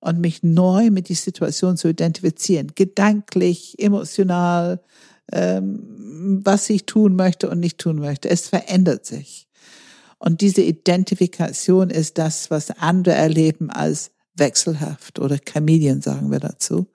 [0.00, 4.80] und mich neu mit die Situation zu identifizieren, gedanklich, emotional,
[5.30, 8.30] ähm, was ich tun möchte und nicht tun möchte.
[8.30, 9.48] Es verändert sich.
[10.18, 16.88] Und diese Identifikation ist das, was andere erleben als wechselhaft oder Chameleon sagen wir dazu.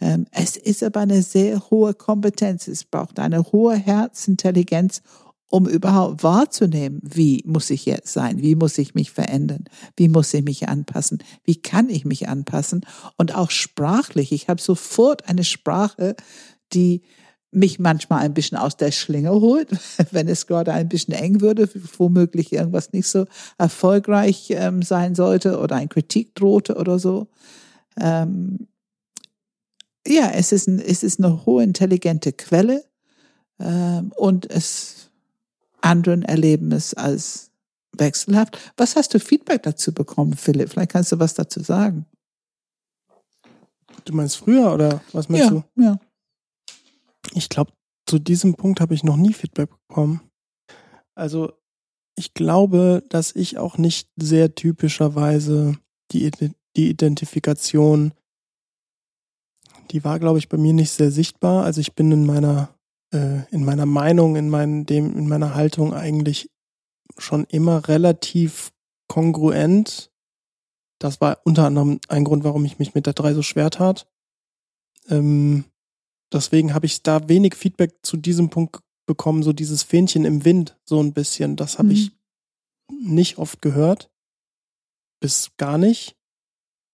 [0.00, 2.68] Ähm, es ist aber eine sehr hohe Kompetenz.
[2.68, 5.00] Es braucht eine hohe Herzintelligenz,
[5.48, 9.64] um überhaupt wahrzunehmen, wie muss ich jetzt sein, wie muss ich mich verändern,
[9.96, 12.86] wie muss ich mich anpassen, wie kann ich mich anpassen
[13.18, 14.32] und auch sprachlich.
[14.32, 16.16] Ich habe sofort eine Sprache,
[16.72, 17.02] die
[17.52, 19.68] mich manchmal ein bisschen aus der Schlinge holt,
[20.10, 23.26] wenn es gerade ein bisschen eng würde, womöglich irgendwas nicht so
[23.58, 27.28] erfolgreich ähm, sein sollte oder ein Kritik drohte oder so.
[28.00, 28.66] Ähm,
[30.06, 32.84] ja, es ist, ein, es ist eine hohe intelligente Quelle
[33.60, 35.10] ähm, und es
[35.80, 37.50] anderen erleben es als
[37.92, 38.58] wechselhaft.
[38.76, 40.70] Was hast du Feedback dazu bekommen, Philipp?
[40.70, 42.06] Vielleicht kannst du was dazu sagen.
[44.04, 45.64] Du meinst früher oder was meinst ja, du?
[45.76, 46.00] ja.
[47.34, 47.72] Ich glaube,
[48.06, 50.20] zu diesem Punkt habe ich noch nie Feedback bekommen.
[51.14, 51.52] Also
[52.16, 55.78] ich glaube, dass ich auch nicht sehr typischerweise
[56.10, 56.30] die,
[56.76, 58.12] die Identifikation,
[59.90, 61.64] die war, glaube ich, bei mir nicht sehr sichtbar.
[61.64, 62.74] Also ich bin in meiner,
[63.12, 66.50] äh, in meiner Meinung, in, mein, dem, in meiner Haltung eigentlich
[67.18, 68.72] schon immer relativ
[69.08, 70.10] kongruent.
[70.98, 74.06] Das war unter anderem ein Grund, warum ich mich mit der 3 so schwer tat.
[75.08, 75.64] Ähm,
[76.32, 80.78] deswegen habe ich da wenig Feedback zu diesem Punkt bekommen, so dieses Fähnchen im Wind,
[80.84, 81.56] so ein bisschen.
[81.56, 81.94] Das habe mhm.
[81.94, 82.12] ich
[82.90, 84.10] nicht oft gehört.
[85.20, 86.16] Bis gar nicht.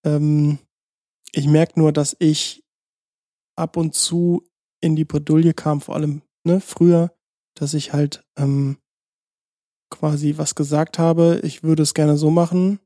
[0.04, 0.58] Ähm,
[1.32, 2.64] ich merke nur, dass ich
[3.56, 4.44] ab und zu
[4.80, 7.12] in die Bredouille kam, vor allem ne, früher,
[7.54, 8.78] dass ich halt ähm,
[9.90, 12.78] quasi was gesagt habe, ich würde es gerne so machen.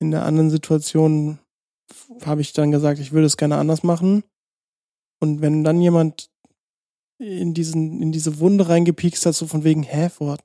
[0.00, 1.38] In der anderen Situation
[2.24, 4.24] habe ich dann gesagt, ich würde es gerne anders machen.
[5.20, 6.30] Und wenn dann jemand
[7.18, 10.36] in diesen, in diese Wunde reingepiekst hat, so von wegen, hä, vor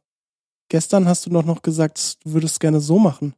[0.69, 3.33] gestern hast du doch noch gesagt, du würdest gerne so machen.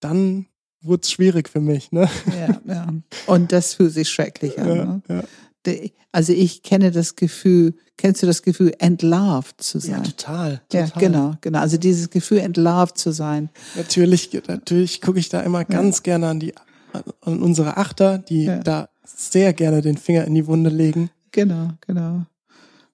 [0.00, 0.46] Dann
[0.82, 2.08] wurde es schwierig für mich, ne?
[2.26, 2.94] Ja, ja.
[3.26, 4.68] Und das fühlt sich schrecklich an.
[4.68, 5.02] Ja, ne?
[5.08, 5.22] ja.
[6.12, 9.92] Also ich kenne das Gefühl, kennst du das Gefühl, entlarvt zu sein?
[9.92, 10.88] Ja, total, total.
[10.88, 11.60] Ja, genau, genau.
[11.60, 13.48] Also dieses Gefühl, entlarvt zu sein.
[13.74, 16.54] Natürlich, natürlich gucke ich da immer ganz gerne an die,
[17.22, 18.58] an unsere Achter, die ja.
[18.58, 21.10] da sehr gerne den Finger in die Wunde legen.
[21.32, 22.26] Genau, genau.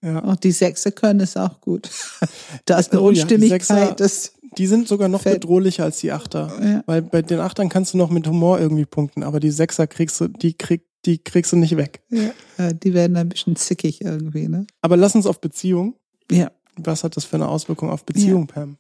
[0.03, 0.25] Ja.
[0.25, 1.90] Auch die Sechser können es auch gut.
[2.64, 3.68] da ist eine oh, Unstimmigkeit.
[3.68, 5.40] Ja, die, Sechser, die sind sogar noch fällt.
[5.40, 6.53] bedrohlicher als die Achter.
[6.62, 6.83] Ja.
[6.87, 10.20] Weil bei den Achtern kannst du noch mit Humor irgendwie punkten, aber die Sechser kriegst
[10.20, 12.01] du, die krieg, die kriegst du nicht weg.
[12.09, 14.66] Ja, die werden ein bisschen zickig irgendwie, ne?
[14.81, 15.96] Aber lass uns auf Beziehung.
[16.31, 16.51] Ja.
[16.77, 18.55] Was hat das für eine Auswirkung auf Beziehung, ja.
[18.55, 18.77] Pam?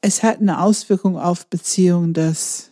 [0.00, 2.71] Es hat eine Auswirkung auf Beziehung, dass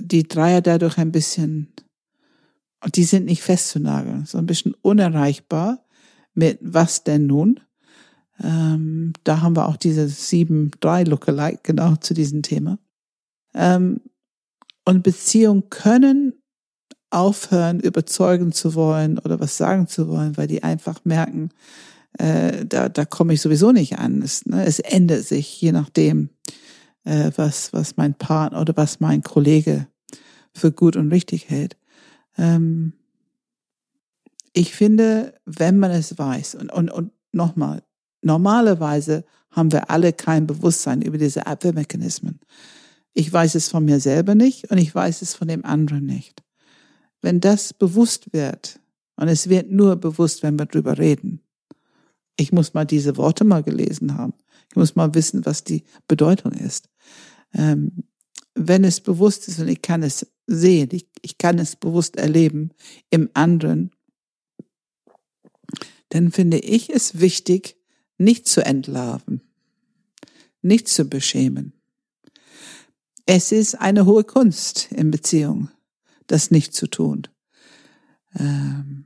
[0.00, 1.72] die Dreier dadurch ein bisschen,
[2.94, 5.84] die sind nicht festzunageln, so ein bisschen unerreichbar
[6.34, 7.60] mit was denn nun.
[8.42, 12.78] Ähm, da haben wir auch diese sieben drei Lookalike genau zu diesem Thema.
[13.54, 14.00] Ähm,
[14.84, 16.34] und Beziehungen können
[17.10, 21.50] aufhören, überzeugen zu wollen oder was sagen zu wollen, weil die einfach merken,
[22.18, 24.22] äh, da, da komme ich sowieso nicht an.
[24.22, 26.30] Es, ne, es ändert sich, je nachdem,
[27.04, 29.86] äh, was, was mein Partner oder was mein Kollege
[30.54, 31.76] für gut und richtig hält.
[32.36, 32.92] Ähm,
[34.52, 37.82] ich finde, wenn man es weiß, und, und, und nochmal,
[38.20, 42.40] normalerweise haben wir alle kein Bewusstsein über diese Abwehrmechanismen.
[43.14, 46.42] Ich weiß es von mir selber nicht und ich weiß es von dem anderen nicht.
[47.20, 48.80] Wenn das bewusst wird,
[49.16, 51.40] und es wird nur bewusst, wenn wir drüber reden.
[52.36, 54.34] Ich muss mal diese Worte mal gelesen haben.
[54.70, 56.88] Ich muss mal wissen, was die Bedeutung ist.
[57.54, 58.04] Ähm,
[58.54, 62.70] wenn es bewusst ist und ich kann es sehen, ich, ich kann es bewusst erleben
[63.10, 63.90] im anderen,
[66.10, 67.76] dann finde ich es wichtig,
[68.18, 69.40] nicht zu entlarven,
[70.60, 71.72] nicht zu beschämen.
[73.24, 75.70] Es ist eine hohe Kunst in Beziehung
[76.32, 77.28] das nicht zu tun.
[78.38, 79.04] Ähm,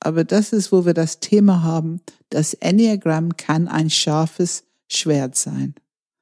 [0.00, 5.74] aber das ist, wo wir das Thema haben, das Enneagramm kann ein scharfes Schwert sein.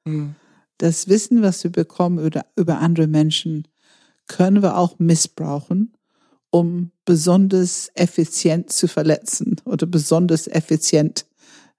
[0.05, 0.35] Mhm.
[0.77, 3.67] Das Wissen, was wir bekommen über, über andere Menschen,
[4.27, 5.93] können wir auch missbrauchen,
[6.49, 11.25] um besonders effizient zu verletzen oder besonders effizient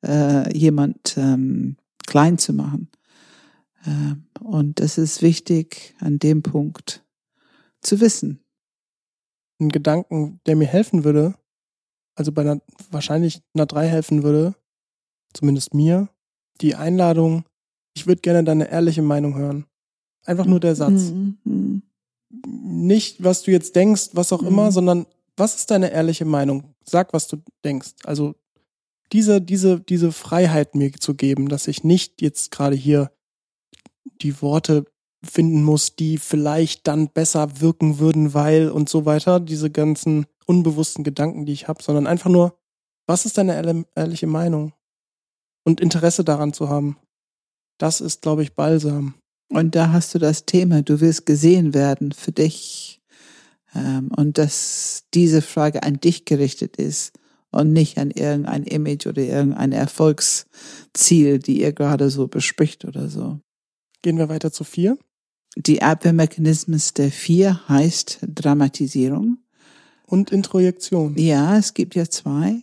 [0.04, 2.88] äh, jemand ähm, klein zu machen.
[3.86, 7.04] Ähm, und das ist wichtig an dem Punkt
[7.80, 8.40] zu wissen
[9.58, 11.34] einen Gedanken, der mir helfen würde,
[12.14, 14.54] also bei einer, wahrscheinlich einer drei helfen würde,
[15.32, 16.08] zumindest mir,
[16.60, 17.44] die Einladung,
[17.98, 19.66] ich würde gerne deine ehrliche Meinung hören.
[20.24, 21.10] Einfach nur der Satz.
[21.10, 21.82] Mhm.
[22.46, 24.48] Nicht, was du jetzt denkst, was auch mhm.
[24.48, 25.06] immer, sondern
[25.36, 26.74] was ist deine ehrliche Meinung?
[26.84, 27.94] Sag, was du denkst.
[28.04, 28.34] Also
[29.12, 33.10] diese, diese, diese Freiheit mir zu geben, dass ich nicht jetzt gerade hier
[34.20, 34.84] die Worte
[35.24, 41.02] finden muss, die vielleicht dann besser wirken würden, weil und so weiter, diese ganzen unbewussten
[41.02, 42.56] Gedanken, die ich habe, sondern einfach nur,
[43.06, 44.72] was ist deine ehrliche Meinung?
[45.64, 46.96] Und Interesse daran zu haben.
[47.78, 49.14] Das ist, glaube ich, Balsam.
[49.48, 53.00] Und da hast du das Thema, du willst gesehen werden für dich.
[53.74, 57.12] Ähm, und dass diese Frage an dich gerichtet ist
[57.50, 63.40] und nicht an irgendein Image oder irgendein Erfolgsziel, die ihr gerade so bespricht oder so.
[64.02, 64.98] Gehen wir weiter zu vier.
[65.56, 69.38] Die Abwehrmechanismen der vier heißt Dramatisierung.
[70.04, 71.16] Und Introjektion.
[71.18, 72.62] Ja, es gibt ja zwei.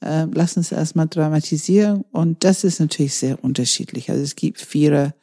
[0.00, 2.04] Äh, lass uns erstmal dramatisieren.
[2.12, 4.10] Und das ist natürlich sehr unterschiedlich.
[4.10, 5.14] Also es gibt Vierer,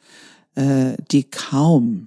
[0.54, 2.06] äh, die kaum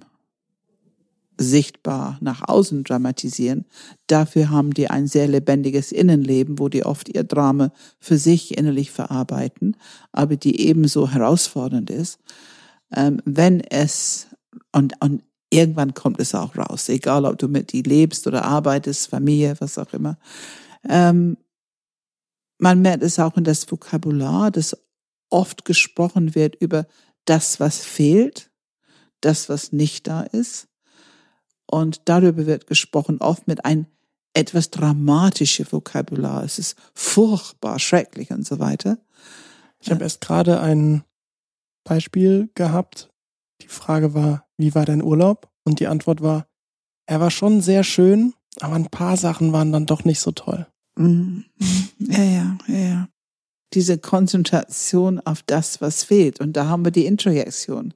[1.38, 3.64] sichtbar nach außen dramatisieren.
[4.06, 8.90] Dafür haben die ein sehr lebendiges Innenleben, wo die oft ihr Drama für sich innerlich
[8.90, 9.76] verarbeiten,
[10.12, 12.18] aber die ebenso herausfordernd ist.
[12.94, 14.28] Ähm, wenn es,
[14.72, 19.08] und, und irgendwann kommt es auch raus, egal ob du mit die lebst oder arbeitest,
[19.08, 20.18] Familie, was auch immer.
[20.88, 21.36] Ähm,
[22.62, 24.76] man merkt es auch in das Vokabular, das
[25.30, 26.86] oft gesprochen wird über
[27.24, 28.52] das, was fehlt,
[29.20, 30.68] das, was nicht da ist.
[31.66, 33.88] Und darüber wird gesprochen, oft mit ein
[34.32, 36.44] etwas dramatische Vokabular.
[36.44, 38.98] Es ist furchtbar, schrecklich und so weiter.
[39.80, 41.02] Ich habe erst gerade ein
[41.82, 43.10] Beispiel gehabt.
[43.60, 45.50] Die Frage war, wie war dein Urlaub?
[45.64, 46.46] Und die Antwort war,
[47.06, 50.68] er war schon sehr schön, aber ein paar Sachen waren dann doch nicht so toll.
[50.96, 51.44] Mhm.
[51.98, 53.08] Ja, ja, ja, ja.
[53.74, 56.40] Diese Konzentration auf das, was fehlt.
[56.40, 57.94] Und da haben wir die Introjektion.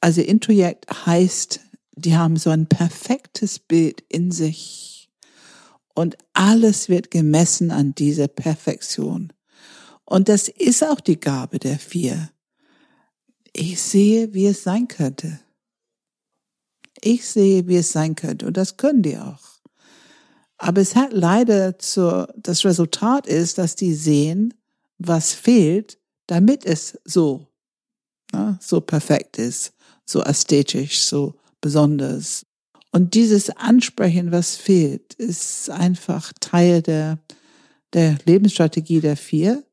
[0.00, 1.60] Also Introjekt heißt,
[1.92, 5.10] die haben so ein perfektes Bild in sich.
[5.94, 9.32] Und alles wird gemessen an dieser Perfektion.
[10.04, 12.30] Und das ist auch die Gabe der vier.
[13.52, 15.40] Ich sehe, wie es sein könnte.
[17.00, 18.46] Ich sehe, wie es sein könnte.
[18.46, 19.51] Und das können die auch.
[20.62, 24.54] Aber es hat leider zu, das Resultat ist, dass die sehen,
[24.96, 25.98] was fehlt,
[26.28, 27.48] damit es so,
[28.30, 29.72] na, so perfekt ist,
[30.06, 32.46] so ästhetisch, so besonders.
[32.92, 37.18] Und dieses Ansprechen, was fehlt, ist einfach Teil der,
[37.92, 39.64] der Lebensstrategie der vier.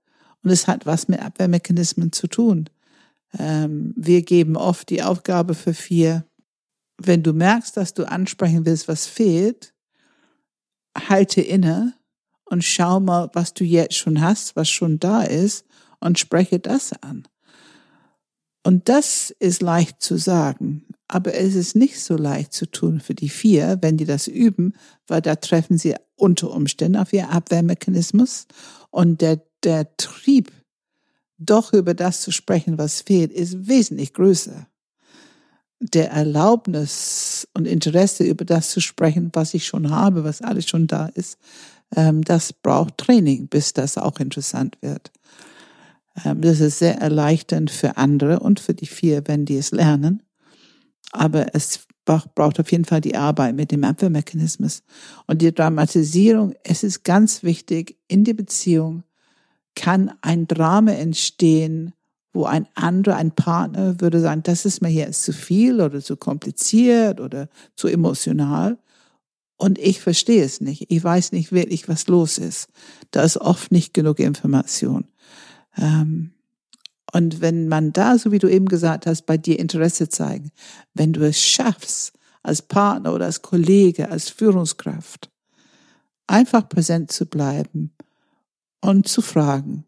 [0.44, 2.68] Und es hat was mit Abwehrmechanismen zu tun.
[3.38, 6.26] Ähm, wir geben oft die Aufgabe für vier,
[6.98, 9.76] wenn du merkst, dass du ansprechen willst, was fehlt,
[11.08, 11.94] halte inne
[12.46, 15.66] und schau mal, was du jetzt schon hast, was schon da ist
[16.00, 17.28] und spreche das an.
[18.64, 23.16] Und das ist leicht zu sagen, aber es ist nicht so leicht zu tun für
[23.16, 24.74] die vier, wenn die das üben,
[25.08, 28.48] weil da treffen sie unter Umständen auf ihr Abwehrmechanismus
[28.92, 30.52] und der, der Trieb,
[31.38, 34.68] doch über das zu sprechen, was fehlt, ist wesentlich größer
[35.80, 40.88] der Erlaubnis und Interesse über das zu sprechen, was ich schon habe, was alles schon
[40.88, 41.38] da ist,
[41.96, 45.12] ähm, das braucht Training, bis das auch interessant wird.
[46.26, 50.24] Ähm, das ist sehr erleichternd für andere und für die vier, wenn die es lernen.
[51.12, 54.84] Aber es braucht auf jeden Fall die Arbeit mit dem Abwehrmechanismus.
[55.28, 59.04] Und die Dramatisierung, es ist ganz wichtig, in die Beziehung
[59.76, 61.94] kann ein Drama entstehen,
[62.34, 66.16] wo ein anderer, ein Partner würde sagen, das ist mir jetzt zu viel oder zu
[66.16, 68.78] kompliziert oder zu emotional.
[69.58, 70.86] Und ich verstehe es nicht.
[70.90, 72.70] Ich weiß nicht wirklich, was los ist.
[73.12, 75.08] Da ist oft nicht genug Information.
[75.76, 76.32] Ähm,
[77.12, 80.52] und wenn man da, so wie du eben gesagt hast, bei dir Interesse zeigen,
[80.94, 82.14] wenn du es schaffst,
[82.44, 85.30] als Partner oder als Kollege, als Führungskraft,
[86.28, 87.92] einfach präsent zu bleiben
[88.82, 89.86] und zu fragen,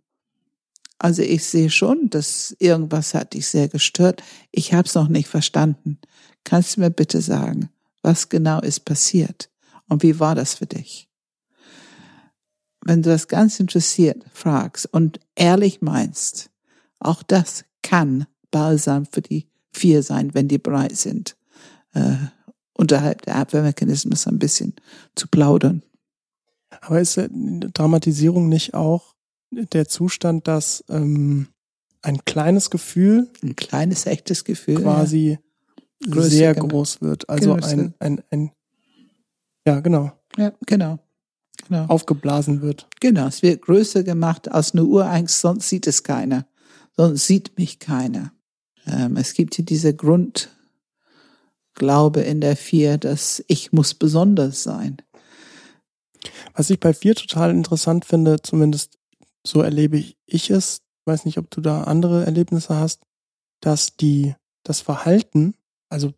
[1.01, 4.21] also ich sehe schon, dass irgendwas hat dich sehr gestört.
[4.51, 5.97] Ich habe es noch nicht verstanden.
[6.43, 7.71] Kannst du mir bitte sagen,
[8.03, 9.49] was genau ist passiert
[9.87, 11.09] und wie war das für dich?
[12.85, 16.51] Wenn du das ganz interessiert fragst und ehrlich meinst,
[16.99, 21.35] auch das kann balsam für die vier sein, wenn die bereit sind,
[21.95, 22.13] äh,
[22.73, 24.75] unterhalb der Abwehrmechanismus ein bisschen
[25.15, 25.81] zu plaudern.
[26.79, 27.19] Aber ist
[27.73, 29.15] Dramatisierung nicht auch
[29.51, 31.47] der Zustand, dass ähm,
[32.01, 35.37] ein kleines Gefühl, ein kleines echtes Gefühl, quasi
[36.03, 36.09] ja.
[36.09, 36.67] Größe, sehr genau.
[36.67, 37.29] groß wird.
[37.29, 38.51] Also ein, ein, ein,
[39.67, 40.11] ja, genau.
[40.37, 40.97] Ja, genau.
[41.67, 41.85] genau.
[41.85, 42.87] Aufgeblasen wird.
[42.99, 46.47] Genau, es wird größer gemacht als eine Urangst, sonst sieht es keiner.
[46.97, 48.33] Sonst sieht mich keiner.
[48.87, 50.51] Ähm, es gibt hier diese Grundglaube
[52.21, 54.97] in der Vier, dass ich muss besonders sein.
[56.53, 59.00] Was ich bei Vier total interessant finde, zumindest
[59.45, 63.03] so erlebe ich es, weiß nicht, ob du da andere Erlebnisse hast,
[63.59, 65.55] dass die, das Verhalten,
[65.89, 66.13] also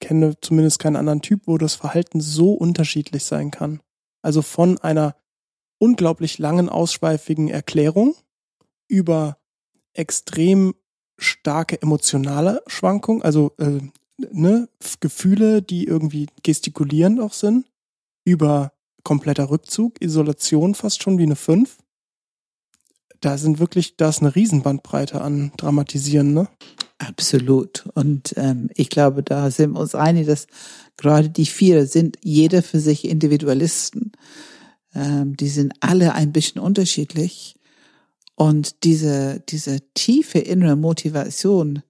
[0.00, 3.80] kenne zumindest keinen anderen Typ, wo das Verhalten so unterschiedlich sein kann.
[4.20, 5.16] Also von einer
[5.78, 8.14] unglaublich langen, ausschweifigen Erklärung
[8.88, 9.38] über
[9.94, 10.74] extrem
[11.18, 13.80] starke emotionale Schwankung, also äh,
[14.18, 14.68] ne,
[15.00, 17.66] Gefühle, die irgendwie gestikulierend auch sind,
[18.24, 18.72] über
[19.04, 21.78] kompletter Rückzug, Isolation fast schon wie eine 5,
[23.22, 26.48] da sind wirklich, da ist eine Riesenbandbreite an Dramatisieren, ne?
[26.98, 27.88] Absolut.
[27.94, 30.46] Und ähm, ich glaube, da sind wir uns einig, dass
[30.96, 34.12] gerade die vier sind jeder für sich Individualisten.
[34.94, 37.56] Ähm, die sind alle ein bisschen unterschiedlich.
[38.34, 41.82] Und diese, diese tiefe innere Motivation,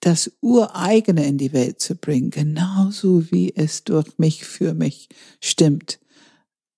[0.00, 5.08] das Ureigene in die Welt zu bringen, genauso wie es durch mich, für mich
[5.40, 6.00] stimmt,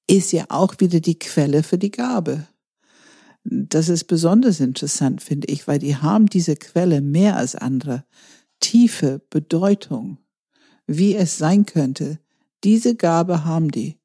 [0.09, 2.47] ist ja auch wieder die Quelle für die Gabe.
[3.45, 8.05] Das ist besonders interessant, finde ich, weil die haben diese Quelle mehr als andere.
[8.61, 10.19] Tiefe Bedeutung,
[10.87, 12.21] wie es sein könnte.
[12.63, 13.99] Diese Gabe haben die.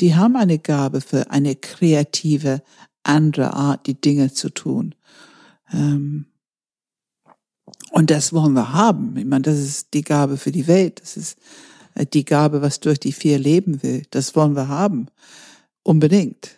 [0.00, 2.62] Die haben eine Gabe für eine kreative,
[3.02, 4.94] andere Art, die Dinge zu tun.
[5.72, 6.26] Ähm,
[7.90, 9.16] und das wollen wir haben.
[9.16, 11.02] Ich meine, das ist die Gabe für die Welt.
[11.02, 11.38] Das ist
[11.94, 14.04] äh, die Gabe, was durch die vier leben will.
[14.10, 15.08] Das wollen wir haben.
[15.82, 16.56] Unbedingt.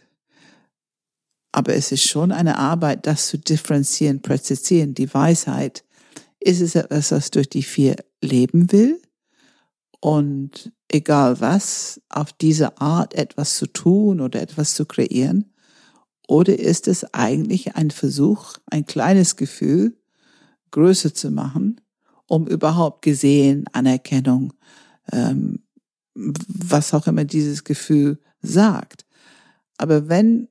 [1.62, 4.94] Aber es ist schon eine Arbeit, das zu differenzieren, präzisieren.
[4.94, 5.84] Die Weisheit.
[6.40, 9.00] Ist es etwas, was durch die vier leben will?
[10.00, 15.54] Und egal was, auf diese Art etwas zu tun oder etwas zu kreieren?
[16.26, 19.96] Oder ist es eigentlich ein Versuch, ein kleines Gefühl,
[20.72, 21.80] größer zu machen,
[22.26, 24.52] um überhaupt gesehen, Anerkennung,
[25.12, 25.62] ähm,
[26.16, 29.06] was auch immer dieses Gefühl sagt.
[29.78, 30.48] Aber wenn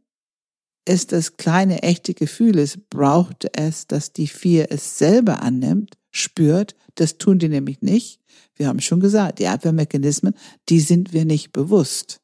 [0.86, 6.76] es das kleine echte Gefühl ist, braucht es, dass die vier es selber annimmt, spürt.
[6.96, 8.20] Das tun die nämlich nicht.
[8.56, 10.34] Wir haben schon gesagt, die Abwehrmechanismen,
[10.70, 12.22] die sind wir nicht bewusst.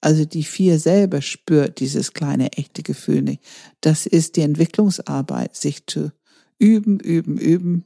[0.00, 3.42] Also die vier selber spürt dieses kleine echte Gefühl nicht.
[3.80, 6.12] Das ist die Entwicklungsarbeit, sich zu
[6.58, 7.84] üben, üben, üben,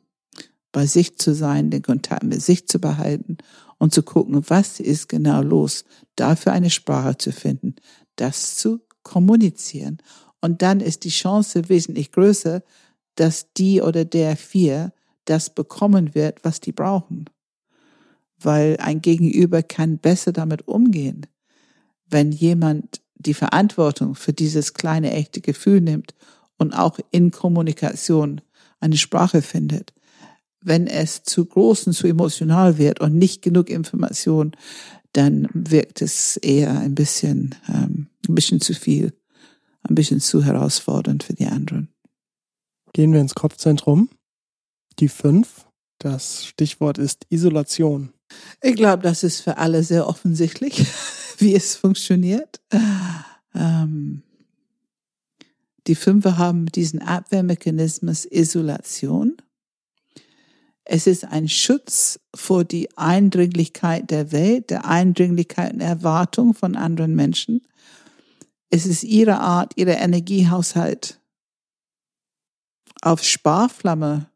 [0.72, 3.38] bei sich zu sein, den Kontakt mit sich zu behalten
[3.78, 5.84] und zu gucken, was ist genau los,
[6.16, 7.76] dafür eine Sprache zu finden,
[8.16, 9.98] das zu kommunizieren.
[10.40, 12.62] Und dann ist die Chance wesentlich größer,
[13.16, 14.92] dass die oder der vier
[15.24, 17.24] das bekommen wird, was die brauchen.
[18.38, 21.26] Weil ein Gegenüber kann besser damit umgehen,
[22.08, 26.14] wenn jemand die Verantwortung für dieses kleine echte Gefühl nimmt
[26.58, 28.40] und auch in Kommunikation
[28.78, 29.92] eine Sprache findet.
[30.60, 34.52] Wenn es zu groß und zu emotional wird und nicht genug Information,
[35.12, 39.12] dann wirkt es eher ein bisschen, ähm, ein bisschen zu viel,
[39.82, 41.88] ein bisschen zu herausfordernd für die anderen.
[42.92, 44.10] Gehen wir ins Kopfzentrum.
[44.98, 45.66] Die fünf.
[45.98, 48.12] Das Stichwort ist Isolation.
[48.62, 50.86] Ich glaube, das ist für alle sehr offensichtlich,
[51.38, 52.60] wie es funktioniert.
[53.54, 54.22] Ähm,
[55.86, 59.36] die Fünfe haben diesen Abwehrmechanismus Isolation.
[60.84, 67.14] Es ist ein Schutz vor die Eindringlichkeit der Welt, der Eindringlichkeit und Erwartung von anderen
[67.14, 67.62] Menschen.
[68.70, 71.20] Es ist ihre Art, ihre Energiehaushalt
[73.02, 74.30] auf Sparflamme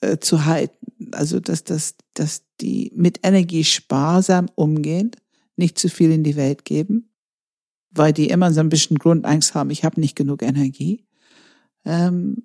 [0.00, 1.10] äh, zu halten.
[1.12, 5.10] Also, dass, dass, dass die mit Energie sparsam umgehen,
[5.56, 7.12] nicht zu viel in die Welt geben
[7.94, 11.04] weil die immer so ein bisschen Grundangst haben, ich habe nicht genug Energie.
[11.84, 12.44] Ähm,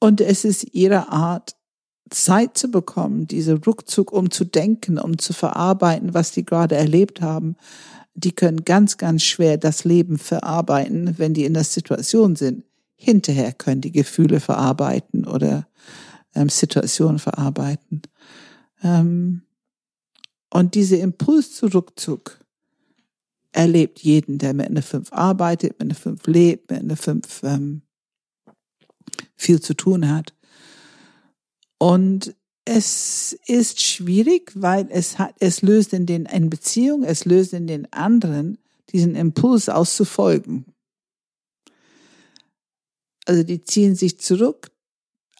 [0.00, 1.54] und es ist ihre Art,
[2.10, 7.20] Zeit zu bekommen, diese Rückzug, um zu denken, um zu verarbeiten, was die gerade erlebt
[7.20, 7.56] haben.
[8.20, 12.64] Die können ganz, ganz schwer das Leben verarbeiten, wenn die in der Situation sind.
[12.96, 15.68] Hinterher können die Gefühle verarbeiten oder
[16.34, 18.02] ähm, Situationen verarbeiten.
[18.82, 19.42] Ähm,
[20.52, 21.68] und diese Impuls zu
[23.52, 27.82] erlebt jeden, der mit einer Fünf arbeitet, mit einer Fünf lebt, mit einer Fünf ähm,
[29.36, 30.34] viel zu tun hat.
[31.78, 32.34] Und
[32.68, 37.66] es ist schwierig, weil es hat, es löst in den, in Beziehung, es löst in
[37.66, 38.58] den anderen
[38.92, 40.66] diesen Impuls auszufolgen.
[43.24, 44.70] Also die ziehen sich zurück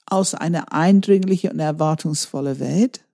[0.06, 3.04] aus einer eindringlichen und erwartungsvollen Welt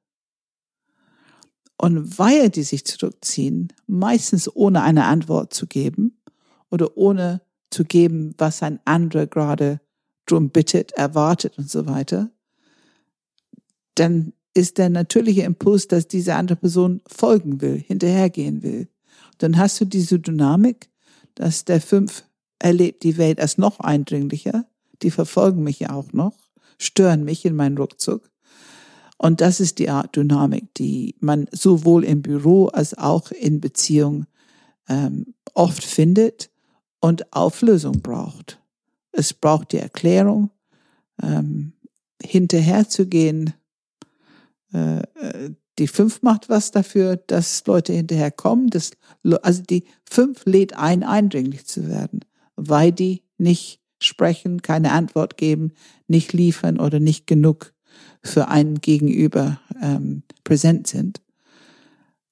[1.77, 6.21] und weil die sich zurückziehen, meistens ohne eine Antwort zu geben
[6.71, 7.41] oder ohne
[7.71, 9.81] zu geben, was ein anderer gerade
[10.27, 12.31] drum bittet, erwartet und so weiter,
[13.95, 18.89] dann ist der natürliche Impuls, dass diese andere Person folgen will, hinterhergehen will.
[19.39, 20.91] Dann hast du diese Dynamik,
[21.35, 22.25] dass der Fünf
[22.59, 24.67] erlebt die Welt als noch eindringlicher,
[25.03, 26.35] die verfolgen mich ja auch noch,
[26.79, 28.31] stören mich in meinen Rückzug.
[29.19, 34.27] Und das ist die Art Dynamik, die man sowohl im Büro als auch in Beziehung
[34.89, 36.51] ähm, oft findet
[37.01, 38.61] und Auflösung braucht.
[39.13, 40.51] Es braucht die Erklärung,
[41.23, 41.73] ähm,
[42.23, 43.55] hinterherzugehen.
[44.75, 48.69] Äh, äh, die fünf macht was dafür, dass Leute hinterherkommen.
[48.69, 48.93] Das,
[49.43, 52.21] also die fünf lädt ein, eindringlich zu werden,
[52.55, 55.73] weil die nicht sprechen, keine Antwort geben,
[56.07, 57.73] nicht liefern oder nicht genug
[58.23, 61.21] für einen Gegenüber ähm, präsent sind.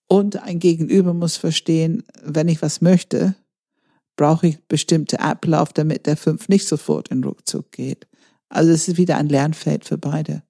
[0.07, 3.35] Und ein Gegenüber muss verstehen, wenn ich was möchte,
[4.17, 8.07] brauche ich bestimmte Ablauf, damit der fünf nicht sofort in Rückzug geht.
[8.49, 10.43] Also es ist wieder ein Lernfeld für beide.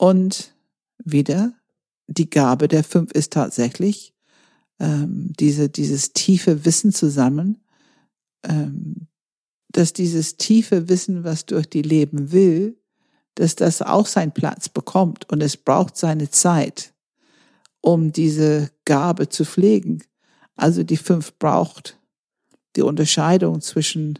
[0.00, 0.54] Und
[1.04, 1.52] wieder,
[2.06, 4.14] die Gabe der fünf ist tatsächlich,
[4.78, 7.62] ähm, diese, dieses tiefe Wissen zusammen,
[8.42, 9.08] ähm,
[9.68, 12.80] dass dieses tiefe Wissen, was durch die Leben will,
[13.34, 16.94] dass das auch seinen Platz bekommt und es braucht seine Zeit,
[17.82, 20.02] um diese Gabe zu pflegen.
[20.56, 22.00] Also die fünf braucht
[22.74, 24.18] die Unterscheidung zwischen,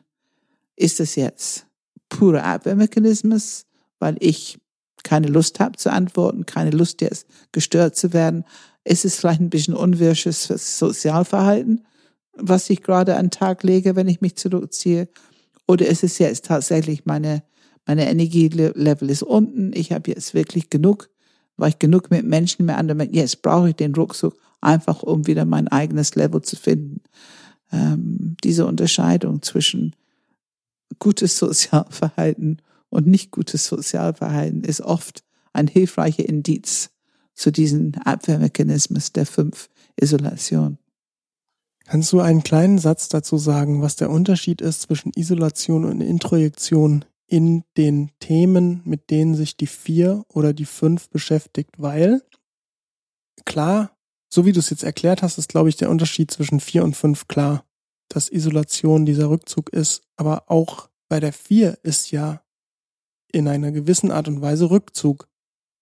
[0.76, 1.66] ist es jetzt
[2.10, 3.64] pure Abwehrmechanismus,
[3.98, 4.58] weil ich
[5.04, 8.44] keine Lust habe zu antworten, keine Lust jetzt gestört zu werden.
[8.84, 10.44] Ist es vielleicht ein bisschen unwirsches
[10.78, 11.84] Sozialverhalten,
[12.34, 15.08] was ich gerade an den Tag lege, wenn ich mich zurückziehe?
[15.66, 17.42] Oder ist es jetzt tatsächlich meine,
[17.86, 21.10] meine Energielevel ist unten, ich habe jetzt wirklich genug,
[21.56, 25.44] weil ich genug mit Menschen, mit anderen, jetzt brauche ich den Rucksack einfach, um wieder
[25.44, 27.02] mein eigenes Level zu finden.
[27.72, 29.94] Ähm, diese Unterscheidung zwischen
[30.98, 32.60] gutes Sozialverhalten
[32.90, 36.90] und nicht gutes Sozialverhalten ist oft ein hilfreicher Indiz
[37.34, 39.68] zu diesen Abwehrmechanismus der fünf
[40.00, 40.78] Isolation.
[41.86, 47.04] Kannst du einen kleinen Satz dazu sagen, was der Unterschied ist zwischen Isolation und Introjektion
[47.26, 51.70] in den Themen, mit denen sich die vier oder die fünf beschäftigt?
[51.78, 52.22] Weil,
[53.44, 53.96] klar,
[54.28, 56.94] so wie du es jetzt erklärt hast, ist, glaube ich, der Unterschied zwischen vier und
[56.94, 57.64] fünf klar,
[58.08, 60.02] dass Isolation dieser Rückzug ist.
[60.16, 62.42] Aber auch bei der vier ist ja
[63.30, 65.28] in einer gewissen Art und Weise Rückzug.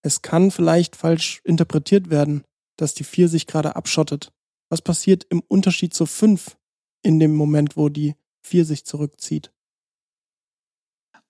[0.01, 2.43] Es kann vielleicht falsch interpretiert werden,
[2.77, 4.31] dass die vier sich gerade abschottet.
[4.69, 6.57] Was passiert im Unterschied zur fünf
[7.01, 9.51] in dem Moment, wo die vier sich zurückzieht?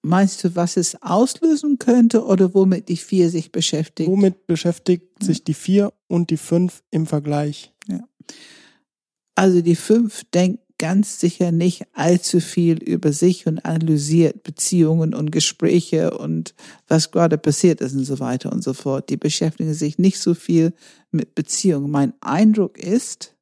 [0.01, 4.09] Meinst du, was es auslösen könnte oder womit die vier sich beschäftigt?
[4.09, 7.73] Womit beschäftigt sich die vier und die fünf im Vergleich?
[7.87, 8.07] Ja.
[9.35, 15.31] Also die fünf denkt ganz sicher nicht allzu viel über sich und analysiert Beziehungen und
[15.31, 16.55] Gespräche und
[16.87, 19.09] was gerade passiert ist und so weiter und so fort.
[19.09, 20.73] Die beschäftigen sich nicht so viel
[21.11, 21.91] mit Beziehungen.
[21.91, 23.35] Mein Eindruck ist,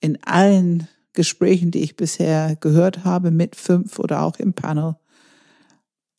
[0.00, 4.96] in allen Gesprächen, die ich bisher gehört habe, mit fünf oder auch im Panel,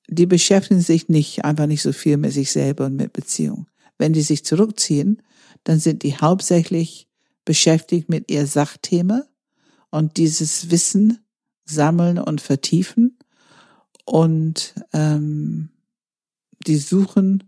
[0.08, 3.68] die beschäftigen sich nicht, einfach nicht so viel mit sich selber und mit Beziehung.
[3.98, 5.22] Wenn die sich zurückziehen,
[5.66, 7.08] dann sind die hauptsächlich
[7.46, 9.29] beschäftigt mit ihr Sachthema
[9.92, 11.20] und dieses Wissen
[11.66, 13.18] sammeln und vertiefen
[14.06, 15.70] und ähm,
[16.66, 17.44] die suchen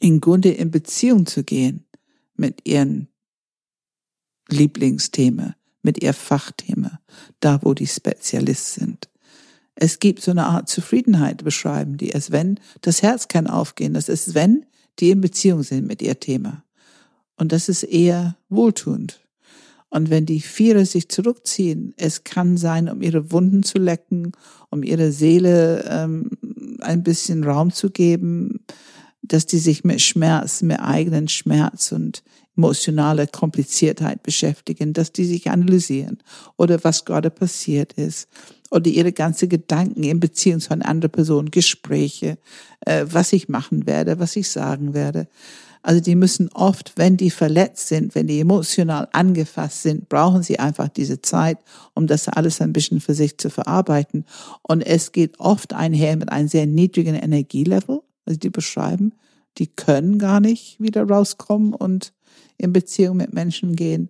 [0.00, 1.86] im Grunde in Beziehung zu gehen
[2.36, 3.08] mit ihren
[4.48, 7.00] Lieblingsthema, mit ihr Fachthema,
[7.40, 9.08] da wo die Spezialist sind.
[9.76, 13.94] Es gibt so eine Art Zufriedenheit, beschreiben die es, wenn das Herz kann aufgehen.
[13.94, 14.66] Das ist, wenn
[15.00, 16.64] die in Beziehung sind mit ihr Thema.
[17.36, 19.23] Und das ist eher wohltuend.
[19.94, 24.32] Und wenn die Viere sich zurückziehen, es kann sein, um ihre Wunden zu lecken,
[24.70, 26.30] um ihre Seele ähm,
[26.80, 28.58] ein bisschen Raum zu geben,
[29.22, 32.24] dass die sich mit Schmerz, mit eigenen Schmerz und
[32.56, 36.18] emotionale Kompliziertheit beschäftigen, dass die sich analysieren
[36.56, 38.28] oder was gerade passiert ist
[38.72, 42.36] oder ihre ganze Gedanken in Beziehung zu einer anderen Person, Gespräche,
[42.80, 45.28] äh, was ich machen werde, was ich sagen werde.
[45.86, 50.58] Also die müssen oft, wenn die verletzt sind, wenn die emotional angefasst sind, brauchen sie
[50.58, 51.58] einfach diese Zeit,
[51.92, 54.24] um das alles ein bisschen für sich zu verarbeiten.
[54.62, 58.00] Und es geht oft einher mit einem sehr niedrigen Energielevel.
[58.24, 59.12] Also die beschreiben,
[59.58, 62.14] die können gar nicht wieder rauskommen und
[62.56, 64.08] in Beziehung mit Menschen gehen.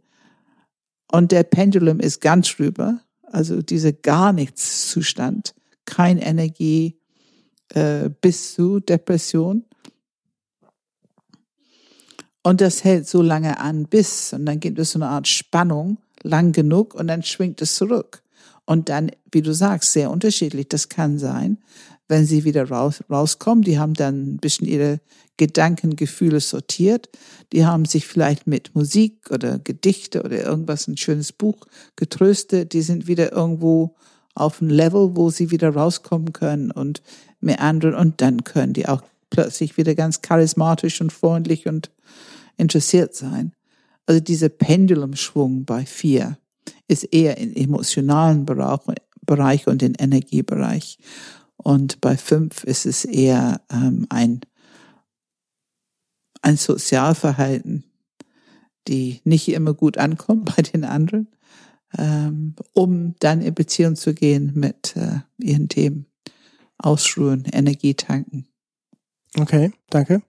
[1.11, 5.57] Und der Pendulum ist ganz rüber, also diese gar nichts Zustand,
[5.87, 7.01] kein Energie
[7.71, 9.65] äh, bis zu Depression.
[12.45, 15.97] Und das hält so lange an bis, und dann gibt es so eine Art Spannung,
[16.23, 18.23] lang genug, und dann schwingt es zurück.
[18.67, 20.69] Und dann, wie du sagst, sehr unterschiedlich.
[20.69, 21.59] Das kann sein,
[22.07, 23.65] wenn sie wieder raus, rauskommen.
[23.65, 25.01] Die haben dann ein bisschen ihre
[25.39, 27.09] Gedanken, Gefühle sortiert.
[27.53, 31.67] Die haben sich vielleicht mit Musik oder Gedichte oder irgendwas, ein schönes Buch
[31.97, 32.75] getröstet.
[32.75, 33.95] Die sind wieder irgendwo
[34.35, 37.03] auf ein Level, wo sie wieder rauskommen können und
[37.41, 41.91] meandern und dann können die auch plötzlich wieder ganz charismatisch und freundlich und
[42.57, 43.55] interessiert sein.
[44.07, 46.39] Also dieser Pendulumschwung bei vier
[46.89, 50.99] ist eher im emotionalen Bereich und im Energiebereich.
[51.57, 54.41] Und bei fünf ist es eher ähm, ein,
[56.43, 57.85] ein Sozialverhalten,
[58.89, 61.29] die nicht immer gut ankommt bei den anderen,
[61.97, 66.07] ähm, um dann in Beziehung zu gehen mit äh, ihren Themen.
[66.77, 68.47] Ausruhen, Energie tanken.
[69.39, 70.23] Okay, danke.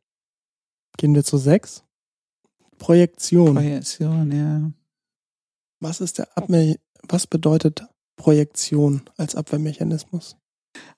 [0.97, 1.84] Gehen wir zu sechs.
[2.77, 3.55] Projektion.
[3.55, 4.71] Projektion, ja.
[5.79, 6.75] Was ist der Abwehr,
[7.07, 7.83] was bedeutet
[8.15, 10.37] Projektion als Abwehrmechanismus?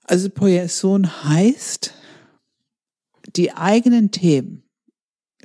[0.03, 1.93] Also Projektion heißt,
[3.35, 4.63] die eigenen Themen,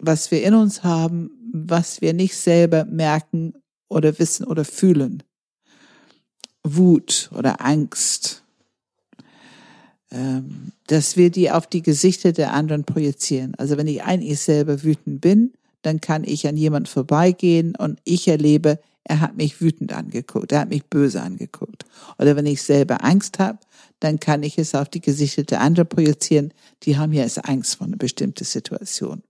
[0.00, 3.54] was wir in uns haben, was wir nicht selber merken
[3.88, 5.22] oder wissen oder fühlen,
[6.64, 8.44] Wut oder Angst,
[10.10, 13.54] ähm, dass wir die auf die Gesichter der anderen projizieren.
[13.56, 15.52] Also wenn ich eigentlich selber wütend bin,
[15.82, 20.60] dann kann ich an jemand vorbeigehen und ich erlebe, er hat mich wütend angeguckt, er
[20.60, 21.84] hat mich böse angeguckt.
[22.18, 23.58] Oder wenn ich selber Angst habe,
[24.00, 26.52] dann kann ich es auf die Gesichter der anderen projizieren,
[26.84, 29.22] die haben ja jetzt Angst vor einer bestimmten Situation.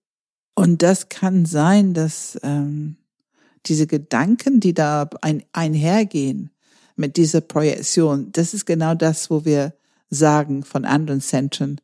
[0.54, 2.96] Und das kann sein, dass ähm,
[3.66, 6.50] diese Gedanken, die da ein, einhergehen
[6.96, 9.72] mit dieser Projektion, das ist genau das, wo wir
[10.10, 11.80] sagen von anderen Zentren,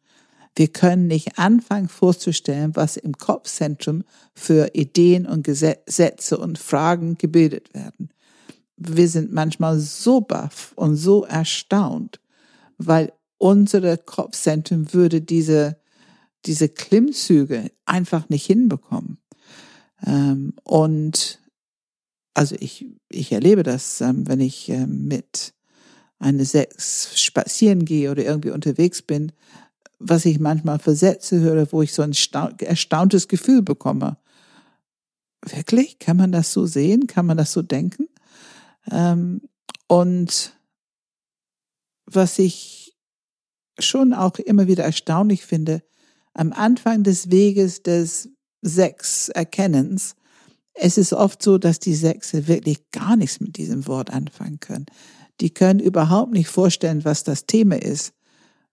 [0.59, 4.02] wir können nicht anfangen vorzustellen, was im Kopfzentrum
[4.34, 8.11] für Ideen und Gesetze und Fragen gebildet werden.
[8.76, 12.20] Wir sind manchmal so baff und so erstaunt,
[12.76, 15.80] weil unsere Kopfzentrum würde diese,
[16.44, 19.18] diese Klimmzüge einfach nicht hinbekommen.
[20.04, 21.40] Ähm, und
[22.34, 25.54] also ich, ich erlebe das, ähm, wenn ich ähm, mit
[26.18, 29.30] eine Sechs spazieren gehe oder irgendwie unterwegs bin,
[29.99, 32.12] was ich manchmal für Sätze höre, wo ich so ein
[32.61, 34.16] erstauntes Gefühl bekomme.
[35.44, 35.99] Wirklich?
[35.99, 37.07] Kann man das so sehen?
[37.07, 38.09] Kann man das so denken?
[38.90, 39.42] Ähm,
[39.86, 40.57] und
[42.07, 42.96] was ich
[43.78, 45.82] schon auch immer wieder erstaunlich finde,
[46.34, 48.30] am Anfang des Weges des
[48.62, 50.14] Sechs-Erkennens,
[50.74, 54.86] es ist oft so, dass die Sechse wirklich gar nichts mit diesem Wort anfangen können.
[55.40, 58.12] Die können überhaupt nicht vorstellen, was das Thema ist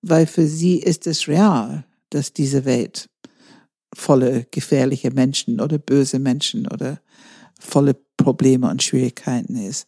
[0.08, 3.10] weil für sie ist es real, dass diese Welt
[3.94, 7.00] volle gefährliche Menschen oder böse Menschen oder
[7.60, 9.88] volle Probleme und Schwierigkeiten ist.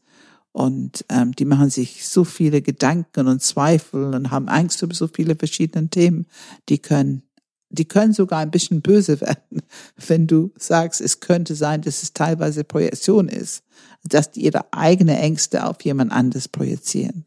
[0.53, 5.07] Und ähm, die machen sich so viele Gedanken und Zweifel und haben Angst über so
[5.07, 6.25] viele verschiedene Themen.
[6.67, 7.21] Die können,
[7.69, 9.61] die können sogar ein bisschen böse werden,
[10.07, 13.63] wenn du sagst, es könnte sein, dass es teilweise Projektion ist,
[14.03, 17.25] dass die ihre eigene Ängste auf jemand anderes projizieren.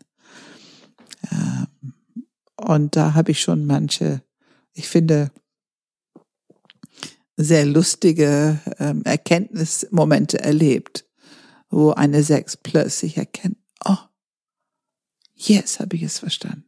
[1.30, 1.92] Ähm,
[2.66, 4.22] und da habe ich schon manche,
[4.72, 5.30] ich finde,
[7.36, 11.06] sehr lustige ähm, Erkenntnismomente erlebt,
[11.70, 13.96] wo eine Sechs plötzlich erkennt, oh,
[15.34, 16.64] jetzt habe ich es verstanden.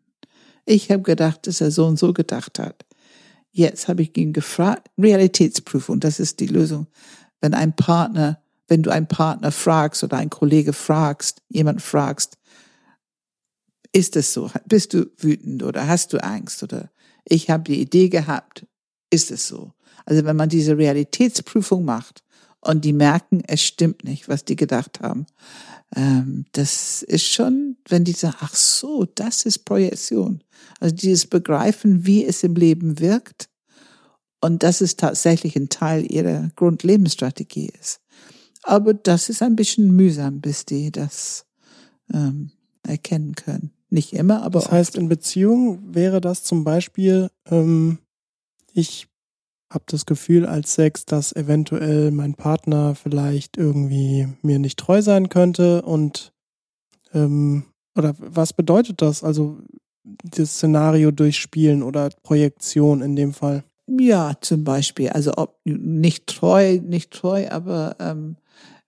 [0.64, 2.86] Ich habe gedacht, dass er so und so gedacht hat.
[3.50, 4.88] Jetzt habe ich ihn gefragt.
[4.96, 6.86] Realitätsprüfung, das ist die Lösung.
[7.40, 12.38] Wenn ein Partner, wenn du einen Partner fragst oder einen Kollege fragst, jemand fragst,
[13.92, 14.50] ist es so?
[14.66, 16.90] Bist du wütend oder hast du Angst oder
[17.24, 18.66] ich habe die Idee gehabt?
[19.10, 19.72] Ist es so?
[20.06, 22.22] Also wenn man diese Realitätsprüfung macht
[22.60, 25.26] und die merken, es stimmt nicht, was die gedacht haben,
[25.94, 30.42] ähm, das ist schon, wenn die sagen, ach so, das ist Projektion.
[30.80, 33.50] Also dieses Begreifen, wie es im Leben wirkt
[34.40, 38.00] und dass es tatsächlich ein Teil ihrer Grundlebensstrategie ist.
[38.62, 41.46] Aber das ist ein bisschen mühsam, bis die das
[42.12, 43.72] ähm, erkennen können.
[43.92, 44.58] Nicht immer, aber.
[44.58, 47.98] Das heißt, in Beziehungen wäre das zum Beispiel, ähm,
[48.72, 49.06] ich
[49.70, 55.28] habe das Gefühl als Sex, dass eventuell mein Partner vielleicht irgendwie mir nicht treu sein
[55.28, 56.32] könnte und
[57.12, 57.64] ähm,
[57.94, 59.22] oder was bedeutet das?
[59.22, 59.58] Also
[60.04, 63.62] das Szenario durchspielen oder Projektion in dem Fall.
[63.86, 65.10] Ja, zum Beispiel.
[65.10, 68.36] Also ob nicht treu, nicht treu, aber ähm,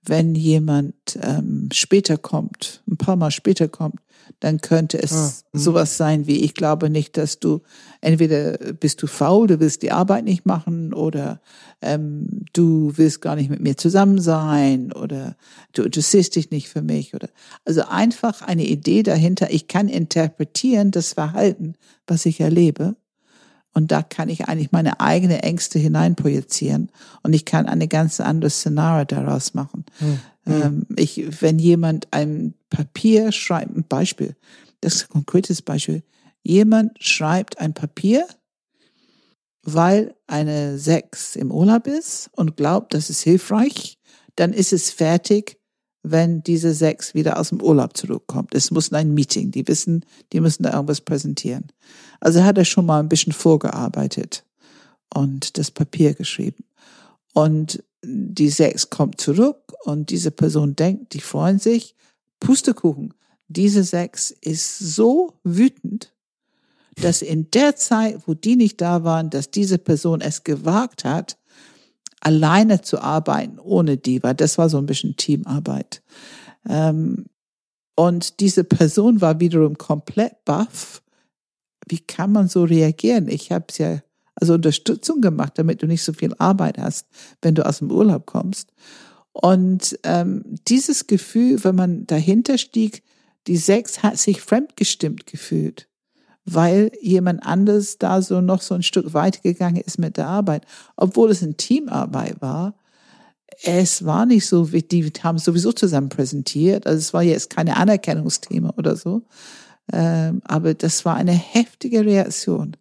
[0.02, 4.00] wenn jemand ähm, später kommt, ein paar Mal später kommt,
[4.40, 5.60] dann könnte es ah, hm.
[5.60, 7.62] sowas sein wie, ich glaube nicht, dass du,
[8.00, 11.40] entweder bist du faul, du willst die Arbeit nicht machen oder
[11.82, 15.36] ähm, du willst gar nicht mit mir zusammen sein oder
[15.72, 17.28] du interessierst dich nicht für mich oder
[17.64, 21.74] also einfach eine Idee dahinter, ich kann interpretieren das Verhalten,
[22.06, 22.96] was ich erlebe
[23.74, 26.90] und da kann ich eigentlich meine eigene Ängste hineinprojizieren
[27.22, 29.84] und ich kann eine ganz andere Szenario daraus machen.
[30.00, 30.20] Mhm.
[30.46, 34.36] Ähm, ich, wenn jemand ein Papier schreibt, ein Beispiel,
[34.80, 36.02] das ist ein konkretes Beispiel.
[36.42, 38.26] Jemand schreibt ein Papier,
[39.62, 43.98] weil eine Sechs im Urlaub ist und glaubt, das ist hilfreich,
[44.36, 45.58] dann ist es fertig,
[46.04, 48.54] wenn diese Sechs wieder aus dem Urlaub zurückkommt.
[48.54, 51.68] Es muss ein Meeting, die wissen, die müssen da irgendwas präsentieren.
[52.20, 54.44] Also hat er schon mal ein bisschen vorgearbeitet
[55.12, 56.64] und das Papier geschrieben.
[57.32, 61.96] Und die Sechs kommt zurück und diese Person denkt, die freuen sich.
[62.38, 63.14] Pustekuchen.
[63.48, 66.12] Diese Sechs ist so wütend,
[66.96, 71.38] dass in der Zeit, wo die nicht da waren, dass diese Person es gewagt hat,
[72.24, 76.02] alleine zu arbeiten ohne die, weil das war so ein bisschen Teamarbeit.
[76.68, 77.26] Ähm,
[77.96, 81.02] und diese Person war wiederum komplett baff
[81.88, 83.28] wie kann man so reagieren?
[83.28, 84.00] Ich habe es ja
[84.34, 87.06] also Unterstützung gemacht, damit du nicht so viel Arbeit hast,
[87.42, 88.72] wenn du aus dem Urlaub kommst.
[89.32, 93.02] Und ähm, dieses Gefühl, wenn man dahinter stieg,
[93.46, 95.88] die Sechs hat sich fremdgestimmt gefühlt,
[96.44, 100.66] weil jemand anders da so noch so ein Stück weitergegangen ist mit der Arbeit,
[100.96, 102.74] obwohl es eine Teamarbeit war.
[103.62, 106.86] Es war nicht so, wie die haben sowieso zusammen präsentiert.
[106.86, 109.22] Also es war jetzt keine Anerkennungsthema oder so.
[109.92, 112.76] Ähm, aber das war eine heftige Reaktion.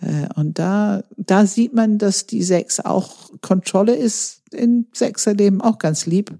[0.00, 5.78] Äh, und da, da sieht man, dass die Sechs auch Kontrolle ist in Sechserleben auch
[5.78, 6.38] ganz lieb.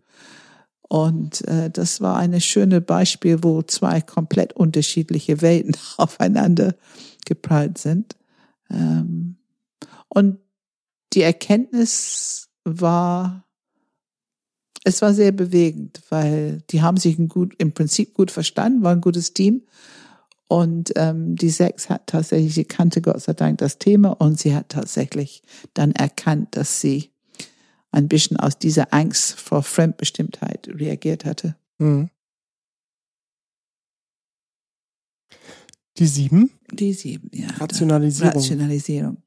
[0.89, 6.75] Und äh, das war ein schönes Beispiel, wo zwei komplett unterschiedliche Welten aufeinander
[7.27, 8.17] geprallt sind.
[8.71, 9.37] Ähm,
[10.09, 10.39] und
[11.13, 13.45] die Erkenntnis war,
[14.85, 19.03] es war sehr bewegend, weil die haben sich gut, im Prinzip gut verstanden, war ein
[19.03, 19.63] gutes Team.
[20.49, 24.55] Und ähm, die Sechs hat tatsächlich, sie kannte Gott sei Dank das Thema und sie
[24.55, 25.43] hat tatsächlich
[25.75, 27.11] dann erkannt, dass sie
[27.91, 31.57] ein bisschen aus dieser Angst vor Fremdbestimmtheit reagiert hatte.
[31.79, 32.11] Mhm.
[35.97, 36.51] Die sieben?
[36.71, 37.49] Die sieben, ja.
[37.57, 38.33] Rationalisierung.
[38.35, 39.23] Rationalisierung.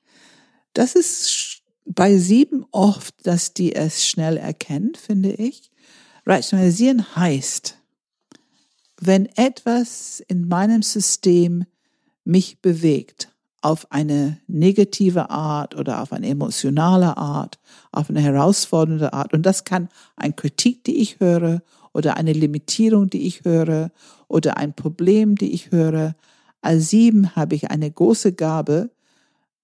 [0.73, 5.69] Das ist bei sieben oft, dass die es schnell erkennen, finde ich.
[6.25, 7.77] Rationalisieren heißt,
[9.01, 11.65] wenn etwas in meinem System
[12.23, 13.30] mich bewegt,
[13.61, 17.59] auf eine negative Art oder auf eine emotionale Art,
[17.91, 21.61] auf eine herausfordernde Art, und das kann ein Kritik, die ich höre,
[21.93, 23.91] oder eine Limitierung, die ich höre,
[24.27, 26.15] oder ein Problem, die ich höre.
[26.61, 28.89] Als sieben habe ich eine große Gabe,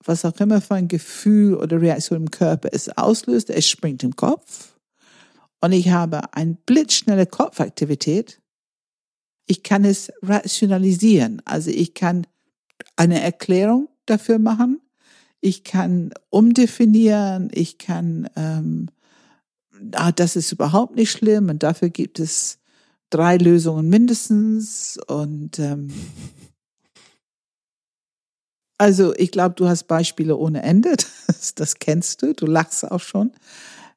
[0.03, 4.15] was auch immer für ein Gefühl oder Reaktion im Körper es auslöst, es springt im
[4.15, 4.75] Kopf.
[5.61, 8.39] Und ich habe eine blitzschnelle Kopfaktivität,
[9.47, 11.41] ich kann es rationalisieren.
[11.45, 12.27] Also ich kann
[12.95, 14.81] eine Erklärung dafür machen.
[15.41, 17.49] Ich kann umdefinieren.
[17.53, 18.87] Ich kann, ähm,
[19.93, 22.59] ah, das ist überhaupt nicht schlimm und dafür gibt es
[23.09, 24.97] drei Lösungen mindestens.
[25.07, 25.93] Und ähm,
[28.77, 30.95] also ich glaube, du hast Beispiele ohne Ende.
[31.27, 32.33] Das, das kennst du.
[32.33, 33.31] Du lachst auch schon.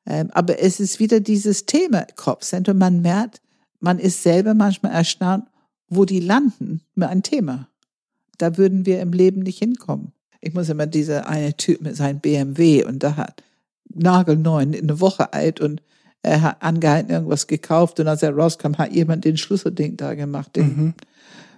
[0.05, 2.75] Ähm, aber es ist wieder dieses Thema Kopfcenter.
[2.75, 3.41] Man merkt,
[3.79, 5.47] man ist selber manchmal erstaunt,
[5.89, 7.70] wo die landen mit einem Thema.
[8.41, 10.13] Da würden wir im Leben nicht hinkommen.
[10.41, 13.43] Ich muss immer dieser eine Typ mit seinem BMW und da hat
[13.93, 15.83] nagelneun, eine Woche alt und
[16.23, 20.57] er hat angehalten irgendwas gekauft und als er rauskam, hat jemand den Schlüsselding da gemacht.
[20.57, 20.95] Den mhm.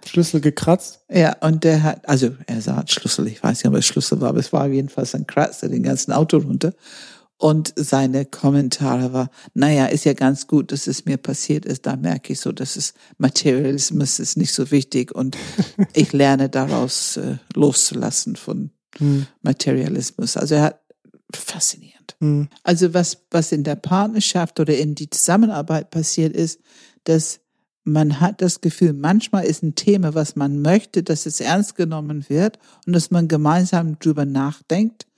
[0.04, 1.00] Schlüssel gekratzt?
[1.08, 4.30] Ja, und der hat, also er sah Schlüssel, ich weiß nicht, ob es Schlüssel war,
[4.30, 6.72] aber es war jedenfalls ein Kratzer den ganzen Auto runter.
[7.42, 11.86] Und seine Kommentare war, naja, ist ja ganz gut, dass es mir passiert ist.
[11.86, 15.36] Da merke ich so, dass es Materialismus ist nicht so wichtig und
[15.92, 19.26] ich lerne daraus äh, loszulassen von hm.
[19.42, 20.36] Materialismus.
[20.36, 20.80] Also er hat
[21.34, 22.14] faszinierend.
[22.20, 22.48] Hm.
[22.62, 26.60] Also was, was in der Partnerschaft oder in die Zusammenarbeit passiert ist,
[27.02, 27.40] dass
[27.82, 32.24] man hat das Gefühl, manchmal ist ein Thema, was man möchte, dass es ernst genommen
[32.28, 35.08] wird und dass man gemeinsam drüber nachdenkt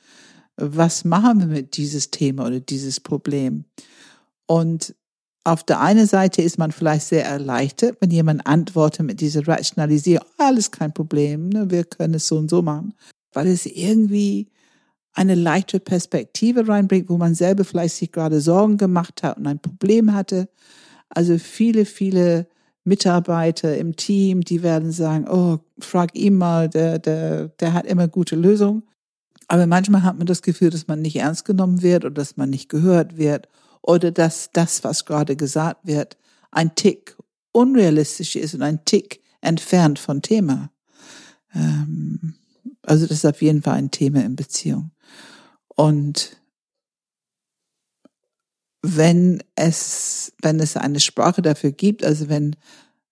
[0.57, 3.65] was machen wir mit dieses Thema oder dieses Problem?
[4.47, 4.95] Und
[5.45, 10.27] auf der einen Seite ist man vielleicht sehr erleichtert, wenn jemand antwortet mit dieser Rationalisierung,
[10.39, 12.95] alles kein Problem, ne, wir können es so und so machen,
[13.33, 14.49] weil es irgendwie
[15.13, 19.61] eine leichte Perspektive reinbringt, wo man selber vielleicht sich gerade Sorgen gemacht hat und ein
[19.61, 20.49] Problem hatte.
[21.09, 22.49] Also viele, viele
[22.85, 28.09] Mitarbeiter im Team, die werden sagen, oh, frag ihn mal, der, der, der hat immer
[28.09, 28.83] gute Lösungen.
[29.49, 32.51] Aber manchmal hat man das Gefühl, dass man nicht ernst genommen wird oder dass man
[32.51, 33.49] nicht gehört wird
[33.83, 36.17] oder dass das, was gerade gesagt wird,
[36.51, 37.17] ein Tick
[37.53, 40.71] unrealistisch ist und ein Tick entfernt von Thema.
[41.55, 42.35] Ähm,
[42.83, 44.91] also das ist auf jeden Fall ein Thema in Beziehung.
[45.69, 46.41] Und
[48.83, 52.57] wenn es, wenn es eine Sprache dafür gibt, also wenn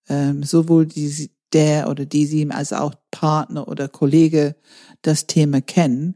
[0.07, 4.55] ähm, sowohl die, der oder die sie als auch Partner oder Kollege
[5.01, 6.15] das Thema kennen,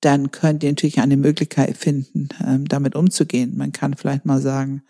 [0.00, 3.56] dann könnt ihr natürlich eine Möglichkeit finden, ähm, damit umzugehen.
[3.56, 4.82] Man kann vielleicht mal sagen,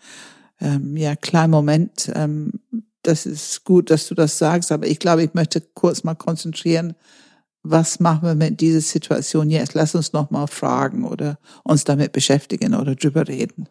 [0.61, 2.53] ähm, ja, kleinen Moment, ähm,
[3.01, 6.95] das ist gut, dass du das sagst, aber ich glaube, ich möchte kurz mal konzentrieren,
[7.63, 9.73] was machen wir mit dieser Situation jetzt?
[9.73, 13.67] Lass uns noch mal fragen oder uns damit beschäftigen oder drüber reden.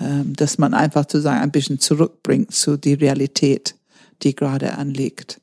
[0.00, 0.34] Mhm.
[0.34, 3.74] dass man einfach zu sagen, ein bisschen zurückbringt zu die Realität,
[4.22, 5.40] die gerade anliegt.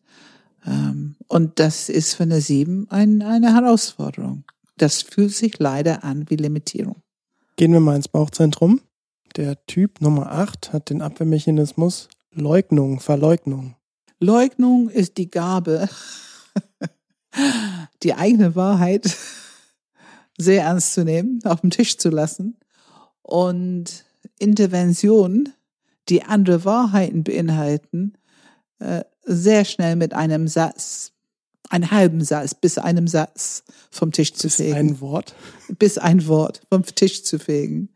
[0.65, 4.43] Ähm, und das ist für eine Sieben ein, eine Herausforderung.
[4.77, 7.01] Das fühlt sich leider an wie Limitierung.
[7.55, 8.81] Gehen wir mal ins Bauchzentrum.
[9.35, 13.75] Der Typ Nummer 8 hat den Abwehrmechanismus Leugnung, Verleugnung.
[14.19, 15.89] Leugnung ist die Gabe,
[18.03, 19.15] die eigene Wahrheit
[20.37, 22.57] sehr ernst zu nehmen, auf dem Tisch zu lassen
[23.21, 24.05] und
[24.37, 25.53] Interventionen,
[26.09, 28.13] die andere Wahrheiten beinhalten,
[28.79, 31.13] äh, sehr schnell mit einem Satz,
[31.69, 34.73] einem halben Satz bis einem Satz vom Tisch zu bis fegen.
[34.73, 35.35] Bis ein Wort?
[35.79, 37.89] Bis ein Wort vom Tisch zu fegen.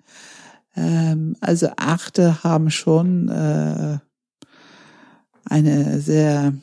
[0.75, 3.97] Ähm, also Achte haben schon äh,
[5.45, 6.53] eine sehr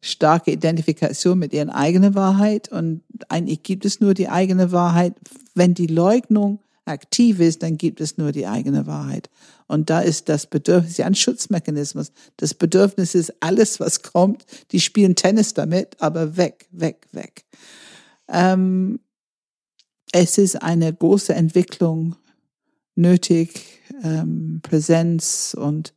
[0.00, 5.14] starke Identifikation mit ihren eigenen Wahrheit und eigentlich gibt es nur die eigene Wahrheit.
[5.54, 9.30] Wenn die Leugnung aktiv ist, dann gibt es nur die eigene Wahrheit.
[9.72, 12.12] Und da ist das Bedürfnis, ja ein Schutzmechanismus.
[12.36, 14.44] Das Bedürfnis ist alles, was kommt.
[14.70, 17.46] Die spielen Tennis damit, aber weg, weg, weg.
[18.28, 19.00] Ähm,
[20.12, 22.16] es ist eine große Entwicklung
[22.96, 25.94] nötig, ähm, Präsenz und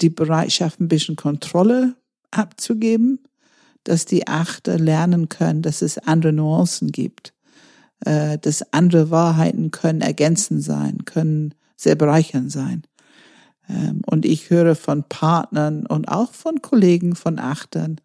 [0.00, 1.94] die Bereitschaft, ein bisschen Kontrolle
[2.32, 3.20] abzugeben,
[3.84, 7.34] dass die Achter lernen können, dass es andere Nuancen gibt,
[8.04, 12.82] äh, dass andere Wahrheiten können ergänzend sein, können sehr bereichernd sein.
[13.68, 18.00] Ähm, und ich höre von Partnern und auch von Kollegen von Achtern,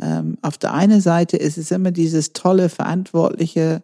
[0.00, 3.82] ähm, auf der einen Seite ist es immer dieses tolle, verantwortliche,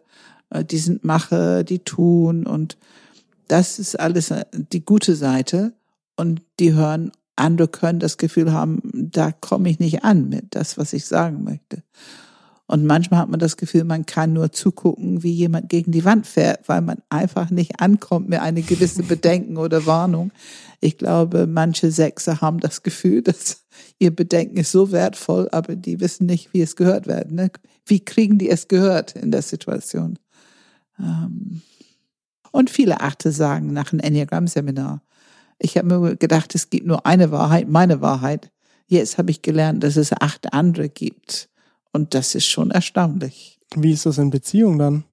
[0.49, 2.77] äh, die sind Macher, die tun und
[3.47, 5.73] das ist alles äh, die gute Seite.
[6.15, 10.79] Und die hören andere können das Gefühl haben, da komme ich nicht an mit das,
[10.79, 11.83] was ich sagen möchte.
[12.67, 16.27] Und manchmal hat man das Gefühl, man kann nur zugucken, wie jemand gegen die Wand
[16.27, 20.31] fährt, weil man einfach nicht ankommt mit einer gewissen Bedenken oder Warnung.
[20.81, 23.65] Ich glaube, manche Sechser haben das Gefühl, dass
[23.99, 27.31] ihr Bedenken ist so wertvoll, aber die wissen nicht, wie es gehört wird.
[27.31, 27.51] Ne?
[27.85, 30.19] Wie kriegen die es gehört in der Situation?
[30.99, 31.61] Ähm,
[32.51, 35.01] und viele Achte sagen nach einem Enneagramm-Seminar,
[35.59, 38.51] ich habe mir gedacht, es gibt nur eine Wahrheit, meine Wahrheit.
[38.85, 41.49] Jetzt habe ich gelernt, dass es acht andere gibt.
[41.91, 43.59] Und das ist schon erstaunlich.
[43.75, 45.03] Wie ist das in Beziehung dann?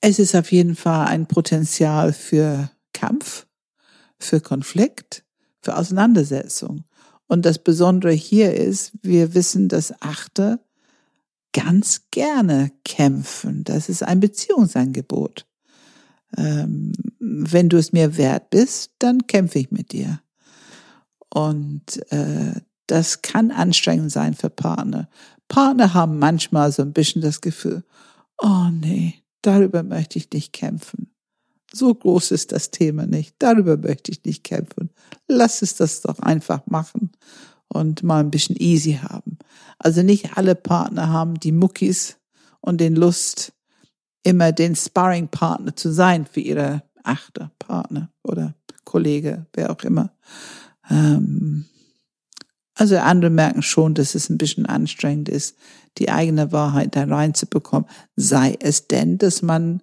[0.00, 3.46] Es ist auf jeden Fall ein Potenzial für Kampf,
[4.18, 5.24] für Konflikt,
[5.60, 6.84] für Auseinandersetzung.
[7.28, 10.60] Und das Besondere hier ist, wir wissen, dass Achte
[11.52, 13.64] ganz gerne kämpfen.
[13.64, 15.46] Das ist ein Beziehungsangebot
[16.36, 20.20] ähm, wenn du es mir wert bist, dann kämpfe ich mit dir.
[21.28, 25.08] Und äh, das kann anstrengend sein für Partner.
[25.52, 27.84] Partner haben manchmal so ein bisschen das Gefühl,
[28.38, 31.12] oh nee, darüber möchte ich nicht kämpfen.
[31.70, 33.34] So groß ist das Thema nicht.
[33.38, 34.88] Darüber möchte ich nicht kämpfen.
[35.28, 37.12] Lass es das doch einfach machen
[37.68, 39.36] und mal ein bisschen easy haben.
[39.78, 42.16] Also nicht alle Partner haben die Muckis
[42.62, 43.52] und den Lust,
[44.22, 50.14] immer den Sparring-Partner zu sein für ihre achte Partner oder Kollege, wer auch immer.
[50.88, 51.66] Ähm,
[52.82, 55.56] also andere merken schon, dass es ein bisschen anstrengend ist,
[55.98, 57.88] die eigene Wahrheit da reinzubekommen.
[58.16, 59.82] Sei es denn, dass man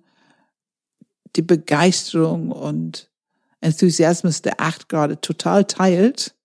[1.37, 3.09] die Begeisterung und
[3.61, 6.35] Enthusiasmus der acht gerade total teilt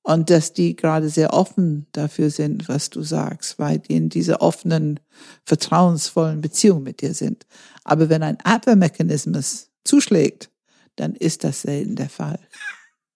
[0.00, 4.40] und dass die gerade sehr offen dafür sind, was du sagst, weil die in dieser
[4.40, 5.00] offenen,
[5.44, 7.46] vertrauensvollen Beziehung mit dir sind.
[7.84, 10.48] Aber wenn ein Abwehrmechanismus zuschlägt,
[10.96, 12.38] dann ist das selten der Fall.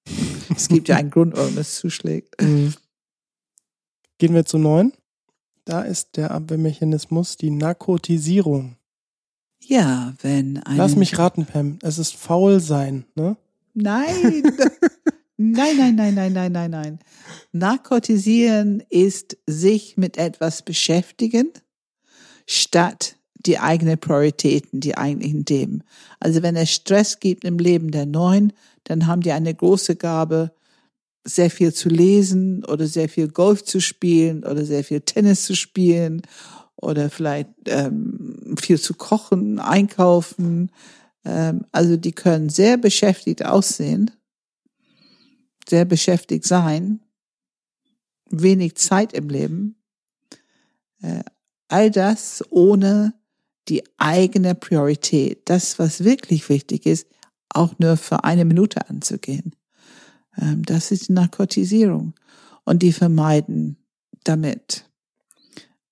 [0.54, 2.38] es gibt ja einen Grund, warum es zuschlägt.
[2.38, 2.74] Mhm.
[4.18, 4.92] Gehen wir zu neun.
[5.64, 8.76] Da ist der Abwehrmechanismus die Narkotisierung.
[9.60, 10.76] Ja, wenn ein.
[10.76, 11.78] Lass mich raten, Pam.
[11.82, 13.36] Es ist faul sein, ne?
[13.74, 14.42] Nein.
[15.44, 16.98] Nein, nein, nein, nein, nein, nein, nein.
[17.50, 21.50] Narkotisieren ist sich mit etwas beschäftigen,
[22.46, 25.82] statt die eigenen Prioritäten, die eigentlichen Themen.
[26.20, 28.52] Also wenn es Stress gibt im Leben der Neuen,
[28.84, 30.52] dann haben die eine große Gabe,
[31.24, 35.54] sehr viel zu lesen oder sehr viel Golf zu spielen oder sehr viel Tennis zu
[35.54, 36.22] spielen
[36.76, 40.70] oder vielleicht ähm, viel zu kochen, einkaufen.
[41.24, 44.10] Ähm, also die können sehr beschäftigt aussehen
[45.68, 47.00] sehr beschäftigt sein,
[48.30, 49.76] wenig Zeit im Leben,
[51.00, 51.22] äh,
[51.68, 53.14] all das ohne
[53.68, 57.06] die eigene Priorität, das, was wirklich wichtig ist,
[57.48, 59.54] auch nur für eine Minute anzugehen.
[60.40, 62.14] Ähm, das ist die Narkotisierung.
[62.64, 63.76] Und die vermeiden
[64.24, 64.84] damit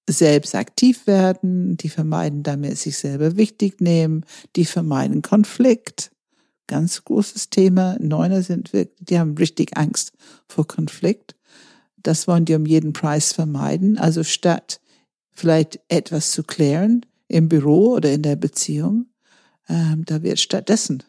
[0.08, 4.24] selbst aktiv werden, die vermeiden damit sich selber wichtig nehmen,
[4.56, 6.10] die vermeiden Konflikt,
[6.66, 7.96] ganz großes Thema.
[8.00, 10.12] Neuner sind wirklich, die haben richtig Angst
[10.48, 11.36] vor Konflikt.
[11.96, 13.98] Das wollen die um jeden Preis vermeiden.
[13.98, 14.80] Also statt
[15.32, 19.06] vielleicht etwas zu klären im Büro oder in der Beziehung,
[19.68, 21.02] ähm, da wird stattdessen.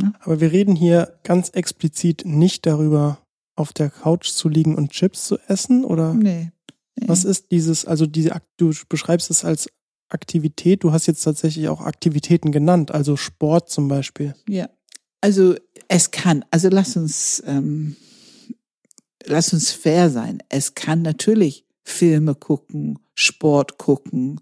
[0.00, 0.12] Ja.
[0.20, 3.18] Aber wir reden hier ganz explizit nicht darüber,
[3.56, 6.14] auf der Couch zu liegen und Chips zu essen, oder?
[6.14, 6.50] Nee.
[6.98, 7.08] Nee.
[7.08, 9.68] Was ist dieses, also diese, du beschreibst es als
[10.08, 14.34] Aktivität, du hast jetzt tatsächlich auch Aktivitäten genannt, also Sport zum Beispiel.
[14.48, 14.68] Ja.
[15.20, 15.54] Also
[15.88, 17.96] es kann, also lass uns, ähm,
[19.24, 20.42] lass uns fair sein.
[20.48, 24.40] Es kann natürlich Filme gucken, Sport gucken.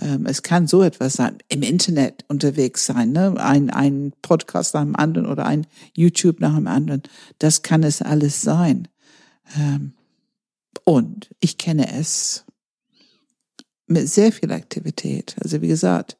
[0.00, 3.34] Ähm, es kann so etwas sein, im Internet unterwegs sein, ne?
[3.38, 7.02] ein, ein Podcast nach dem anderen oder ein YouTube nach dem anderen.
[7.38, 8.88] Das kann es alles sein.
[9.56, 9.94] Ähm,
[10.84, 12.44] und ich kenne es
[13.86, 15.36] mit sehr viel Aktivität.
[15.42, 16.18] Also wie gesagt,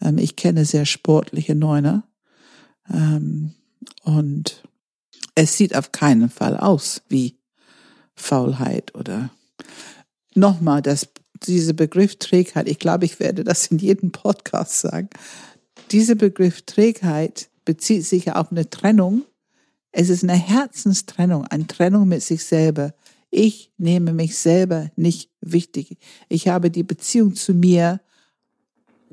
[0.00, 2.04] ähm, ich kenne sehr sportliche Neuner.
[4.02, 4.62] Und
[5.34, 7.38] es sieht auf keinen Fall aus wie
[8.14, 9.30] Faulheit oder
[10.34, 11.08] nochmal, dass
[11.46, 15.08] dieser Begriff Trägheit, ich glaube, ich werde das in jedem Podcast sagen.
[15.90, 19.24] Dieser Begriff Trägheit bezieht sich auf eine Trennung.
[19.92, 22.94] Es ist eine Herzenstrennung, eine Trennung mit sich selber.
[23.30, 25.98] Ich nehme mich selber nicht wichtig.
[26.28, 28.00] Ich habe die Beziehung zu mir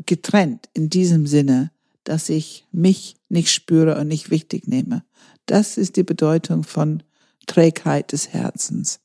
[0.06, 1.72] getrennt in diesem Sinne,
[2.04, 5.04] dass ich mich nicht spüre und nicht wichtig nehme.
[5.46, 7.04] Das ist die Bedeutung von
[7.46, 9.00] Trägheit des Herzens.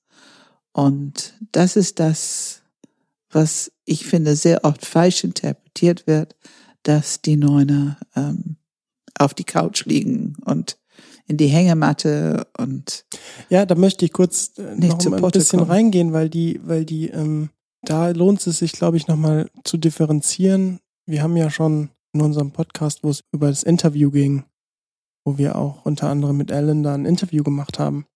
[0.72, 2.59] Und das ist das,
[3.30, 6.36] was ich finde sehr oft falsch interpretiert wird,
[6.82, 8.56] dass die Neuner ähm,
[9.18, 10.78] auf die Couch liegen und
[11.26, 13.04] in die Hängematte und
[13.50, 15.70] Ja, da möchte ich kurz äh, Nicht noch mal ein bisschen kommen.
[15.70, 17.50] reingehen, weil die, weil die, ähm,
[17.82, 20.80] da lohnt es sich, glaube ich, nochmal zu differenzieren.
[21.06, 24.44] Wir haben ja schon in unserem Podcast, wo es über das Interview ging,
[25.24, 28.06] wo wir auch unter anderem mit Alan da ein Interview gemacht haben,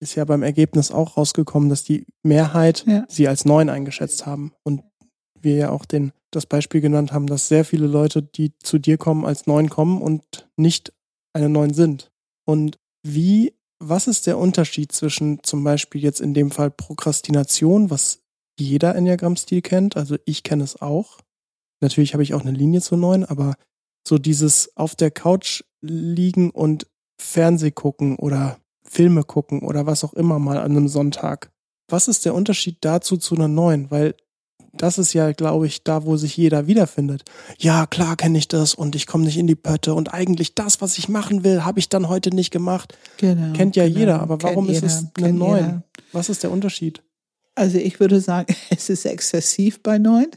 [0.00, 3.04] ist ja beim Ergebnis auch rausgekommen, dass die Mehrheit Ja.
[3.08, 4.52] sie als neun eingeschätzt haben.
[4.62, 4.82] Und
[5.40, 8.98] wir ja auch den, das Beispiel genannt haben, dass sehr viele Leute, die zu dir
[8.98, 10.92] kommen, als neun kommen und nicht
[11.32, 12.10] eine neun sind.
[12.46, 18.22] Und wie, was ist der Unterschied zwischen zum Beispiel jetzt in dem Fall Prokrastination, was
[18.58, 21.18] jeder Enneagramm-Stil kennt, also ich kenne es auch.
[21.82, 23.54] Natürlich habe ich auch eine Linie zu neun, aber
[24.06, 26.86] so dieses auf der Couch liegen und
[27.20, 28.58] Fernseh gucken oder
[28.88, 31.50] Filme gucken oder was auch immer mal an einem Sonntag.
[31.88, 33.90] Was ist der Unterschied dazu zu einer neuen?
[33.90, 34.14] Weil
[34.76, 37.24] das ist ja, glaube ich, da, wo sich jeder wiederfindet.
[37.58, 40.80] Ja, klar kenne ich das und ich komme nicht in die Pötte und eigentlich das,
[40.80, 42.96] was ich machen will, habe ich dann heute nicht gemacht.
[43.16, 45.82] genau, Kennt ja genau, jeder, aber kennt warum ist jeder, es eine kennt jeder.
[46.12, 47.02] Was ist der Unterschied?
[47.54, 50.28] Also ich würde sagen, es ist exzessiv bei neun.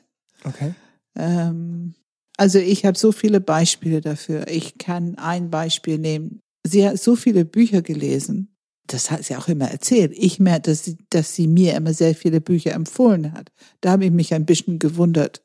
[0.45, 0.73] Okay.
[1.15, 1.95] Ähm,
[2.37, 4.47] also ich habe so viele Beispiele dafür.
[4.47, 6.41] Ich kann ein Beispiel nehmen.
[6.65, 8.55] Sie hat so viele Bücher gelesen.
[8.87, 10.13] Das hat sie auch immer erzählt.
[10.15, 13.51] Ich merke, dass sie, dass sie mir immer sehr viele Bücher empfohlen hat.
[13.81, 15.43] Da habe ich mich ein bisschen gewundert,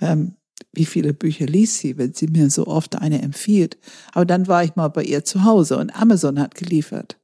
[0.00, 0.36] ähm,
[0.72, 3.78] wie viele Bücher liest sie, wenn sie mir so oft eine empfiehlt.
[4.12, 7.18] Aber dann war ich mal bei ihr zu Hause und Amazon hat geliefert.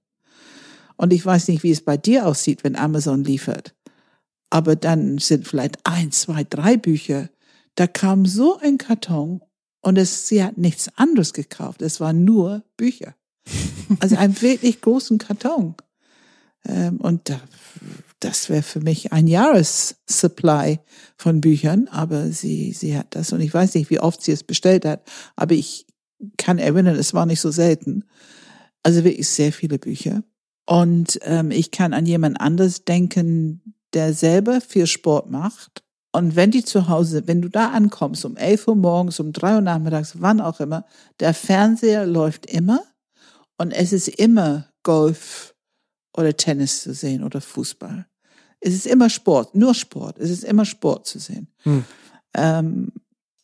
[0.96, 3.74] Und ich weiß nicht, wie es bei dir aussieht, wenn Amazon liefert.
[4.50, 7.30] Aber dann sind vielleicht ein, zwei, drei Bücher.
[7.76, 9.40] Da kam so ein Karton
[9.80, 11.80] und es, sie hat nichts anderes gekauft.
[11.80, 13.14] Es waren nur Bücher.
[13.98, 15.74] Also einen wirklich großen Karton.
[16.64, 17.40] Ähm, und da,
[18.20, 20.78] das wäre für mich ein Jahressupply
[21.16, 24.44] von Büchern, aber sie, sie hat das und ich weiß nicht, wie oft sie es
[24.44, 25.02] bestellt hat,
[25.36, 25.86] aber ich
[26.36, 28.04] kann erinnern, es war nicht so selten.
[28.82, 30.22] Also wirklich sehr viele Bücher.
[30.66, 35.82] Und ähm, ich kann an jemand anderes denken, der selber viel Sport macht.
[36.12, 39.56] Und wenn die zu Hause, wenn du da ankommst, um 11 Uhr morgens, um 3
[39.56, 40.84] Uhr nachmittags, wann auch immer,
[41.20, 42.82] der Fernseher läuft immer
[43.60, 45.54] und es ist immer Golf
[46.16, 48.06] oder Tennis zu sehen oder Fußball.
[48.58, 50.18] Es ist immer Sport, nur Sport.
[50.18, 51.46] Es ist immer Sport zu sehen.
[51.64, 51.84] Hm.
[52.32, 52.92] Ähm,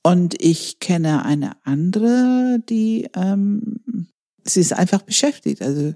[0.03, 4.09] und ich kenne eine andere, die, ähm,
[4.43, 5.61] sie ist einfach beschäftigt.
[5.61, 5.93] Also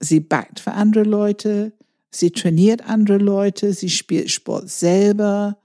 [0.00, 1.74] sie backt für andere Leute,
[2.10, 5.58] sie trainiert andere Leute, sie spielt Sport selber.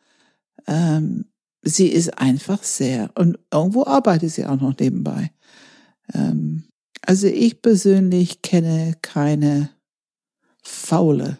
[0.67, 1.23] Ähm,
[1.61, 5.31] sie ist einfach sehr, und irgendwo arbeitet sie auch noch nebenbei.
[6.13, 6.66] Ähm,
[7.01, 9.69] also ich persönlich kenne keine
[10.63, 11.37] faule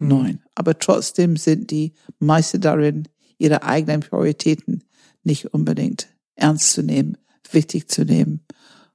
[0.00, 0.08] Hm.
[0.08, 0.42] Neun.
[0.54, 4.84] Aber trotzdem sind die meiste darin, ihre eigenen Prioritäten
[5.22, 7.16] nicht unbedingt ernst zu nehmen,
[7.50, 8.44] wichtig zu nehmen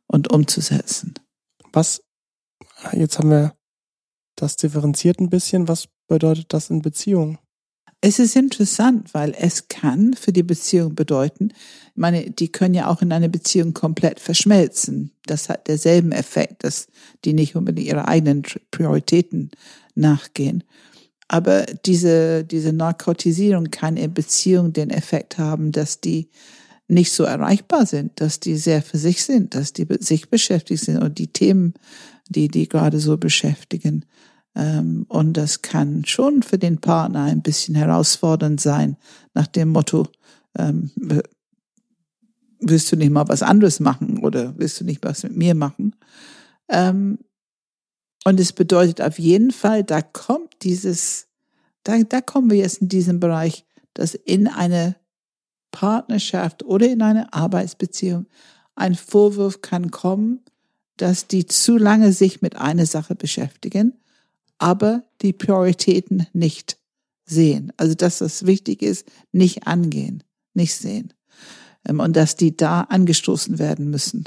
[0.08, 1.14] und umzusetzen.
[1.72, 2.03] Was,
[2.93, 3.56] jetzt haben wir
[4.36, 5.68] das differenziert ein bisschen.
[5.68, 7.38] Was bedeutet das in Beziehungen?
[8.08, 12.88] Es ist interessant, weil es kann für die Beziehung bedeuten, ich meine, die können ja
[12.88, 15.10] auch in einer Beziehung komplett verschmelzen.
[15.26, 16.86] Das hat derselben Effekt, dass
[17.24, 19.49] die nicht unbedingt ihre eigenen Prioritäten
[19.95, 20.64] nachgehen.
[21.30, 26.30] Aber diese, diese Narkotisierung kann in Beziehung den Effekt haben, dass die
[26.88, 30.99] nicht so erreichbar sind, dass die sehr für sich sind, dass die sich beschäftigt sind
[30.99, 31.74] und die Themen,
[32.30, 34.06] die die gerade so beschäftigen,
[34.56, 38.97] und das kann schon für den Partner ein bisschen herausfordernd sein,
[39.34, 40.08] nach dem Motto,
[40.58, 40.91] ähm,
[42.60, 45.95] willst du nicht mal was anderes machen oder willst du nicht was mit mir machen?
[46.70, 47.20] Ähm,
[48.24, 51.28] und es bedeutet auf jeden Fall, da kommt dieses,
[51.84, 54.95] da, da kommen wir jetzt in diesem Bereich, dass in eine
[55.72, 58.26] Partnerschaft oder in eine Arbeitsbeziehung
[58.76, 60.43] ein Vorwurf kann kommen,
[60.97, 63.93] dass die zu lange sich mit einer Sache beschäftigen,
[64.58, 66.78] aber die Prioritäten nicht
[67.26, 67.72] sehen.
[67.78, 71.14] Also dass das wichtig ist, nicht angehen, nicht sehen.
[71.88, 74.26] Ähm, und dass die da angestoßen werden müssen.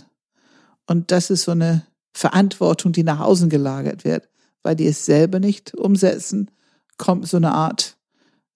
[0.87, 4.29] Und das ist so eine Verantwortung, die nach außen gelagert wird,
[4.63, 6.51] weil die es selber nicht umsetzen,
[6.97, 7.97] kommt so eine Art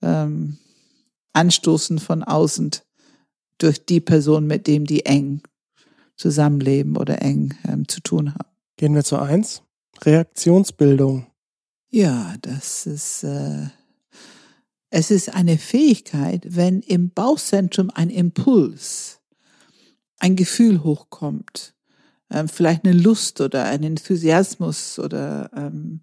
[0.02, 0.58] ähm,
[1.32, 2.72] Anstoßen von außen
[3.58, 5.42] durch die Person, mit dem die eng
[6.16, 8.48] zusammenleben oder eng ähm, zu tun haben.
[8.76, 9.62] Gehen wir zu eins.
[10.02, 11.26] Reaktionsbildung.
[11.94, 13.66] Ja, das ist, äh,
[14.88, 19.20] es ist eine Fähigkeit, wenn im Bauchzentrum ein Impuls,
[20.18, 21.74] ein Gefühl hochkommt,
[22.30, 26.00] ähm, vielleicht eine Lust oder ein Enthusiasmus oder ähm,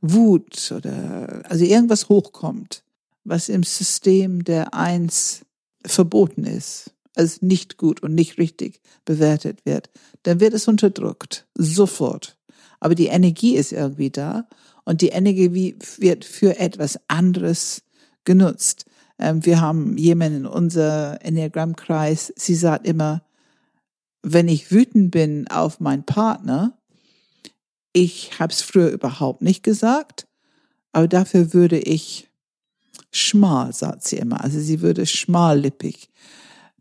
[0.00, 2.84] Wut oder also irgendwas hochkommt,
[3.24, 5.44] was im System der Eins
[5.84, 9.90] verboten ist, als nicht gut und nicht richtig bewertet wird,
[10.22, 12.38] dann wird es unterdrückt, sofort.
[12.78, 14.46] Aber die Energie ist irgendwie da
[14.84, 17.82] und die Energie wird für etwas anderes
[18.24, 18.86] genutzt.
[19.18, 23.22] Ähm, wir haben jemanden in unser Enneagrammkreis, sie sagt immer,
[24.22, 26.78] wenn ich wütend bin auf meinen Partner,
[27.92, 30.26] ich habe es früher überhaupt nicht gesagt,
[30.92, 32.28] aber dafür würde ich
[33.10, 34.42] schmal, sagt sie immer.
[34.42, 36.08] Also sie würde schmallippig.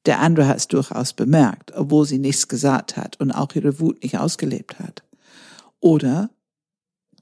[0.05, 4.01] Der andere hat es durchaus bemerkt, obwohl sie nichts gesagt hat und auch ihre Wut
[4.03, 5.03] nicht ausgelebt hat.
[5.79, 6.29] Oder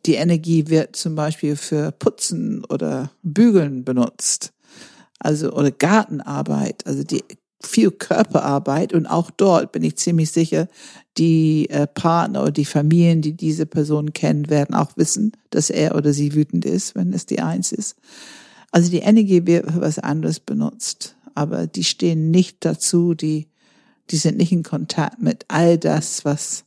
[0.05, 4.53] die Energie wird zum Beispiel für Putzen oder Bügeln benutzt.
[5.19, 6.87] Also, oder Gartenarbeit.
[6.87, 7.23] Also die
[7.61, 10.67] viel Körperarbeit und auch dort bin ich ziemlich sicher,
[11.17, 15.95] die äh, Partner oder die Familien, die diese Person kennen, werden auch wissen, dass er
[15.95, 17.97] oder sie wütend ist, wenn es die Eins ist.
[18.71, 23.49] Also die Energie wird für was anderes benutzt, aber die stehen nicht dazu, die,
[24.09, 26.63] die sind nicht in Kontakt mit all das, was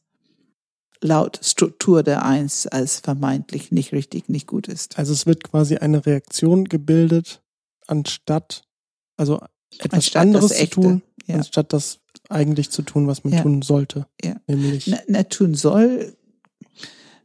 [1.02, 4.98] laut Struktur der Eins als vermeintlich nicht richtig, nicht gut ist.
[4.98, 7.42] Also es wird quasi eine Reaktion gebildet,
[7.86, 8.62] anstatt,
[9.16, 9.40] also
[9.78, 11.36] etwas anstatt anderes zu tun, ja.
[11.36, 11.98] anstatt das
[12.28, 13.42] eigentlich zu tun, was man ja.
[13.42, 14.06] tun sollte.
[14.22, 14.36] Ja.
[14.46, 14.86] Nämlich.
[14.86, 16.16] Na, na, tun soll,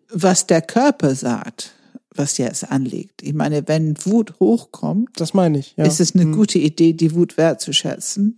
[0.09, 1.73] was der Körper sagt,
[2.09, 3.21] was jetzt anliegt.
[3.21, 5.85] Ich meine, wenn Wut hochkommt, das meine ich, ja.
[5.85, 6.33] ist es eine hm.
[6.33, 8.37] gute Idee, die Wut wertzuschätzen.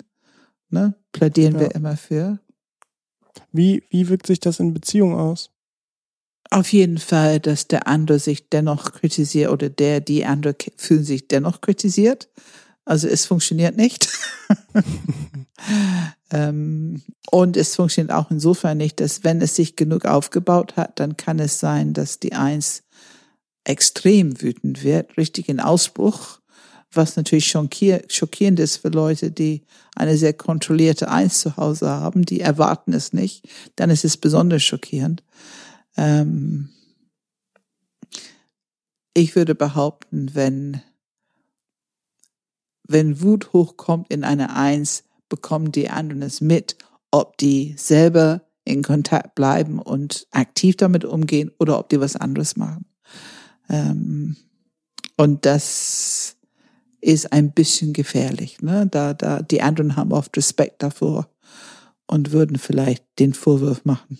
[0.69, 0.95] Ne?
[1.13, 1.61] Plädieren ja.
[1.61, 2.39] wir immer für.
[3.51, 5.51] Wie, wie wirkt sich das in Beziehung aus?
[6.51, 11.27] Auf jeden Fall, dass der andere sich dennoch kritisiert oder der, die andere fühlen sich
[11.27, 12.29] dennoch kritisiert.
[12.85, 14.09] Also es funktioniert nicht.
[16.31, 17.01] ähm,
[17.31, 21.39] und es funktioniert auch insofern nicht, dass wenn es sich genug aufgebaut hat, dann kann
[21.39, 22.83] es sein, dass die Eins
[23.63, 26.38] extrem wütend wird, richtig in Ausbruch,
[26.91, 29.63] was natürlich schockierend ist für Leute, die
[29.95, 34.63] eine sehr kontrollierte Eins zu Hause haben, die erwarten es nicht, dann ist es besonders
[34.63, 35.23] schockierend.
[35.97, 36.69] Ähm,
[39.13, 40.81] ich würde behaupten, wenn
[42.89, 46.75] wenn Wut hochkommt in eine Eins, bekommen die anderen es mit,
[47.11, 52.55] ob die selber in Kontakt bleiben und aktiv damit umgehen oder ob die was anderes
[52.55, 52.85] machen.
[53.69, 54.37] Ähm,
[55.17, 56.35] und das
[57.01, 58.61] ist ein bisschen gefährlich.
[58.61, 58.87] Ne?
[58.87, 61.29] Da, da, die anderen haben oft Respekt davor
[62.07, 64.19] und würden vielleicht den Vorwurf machen.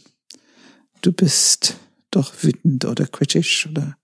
[1.02, 1.78] Du bist
[2.12, 3.98] doch wütend oder kritisch oder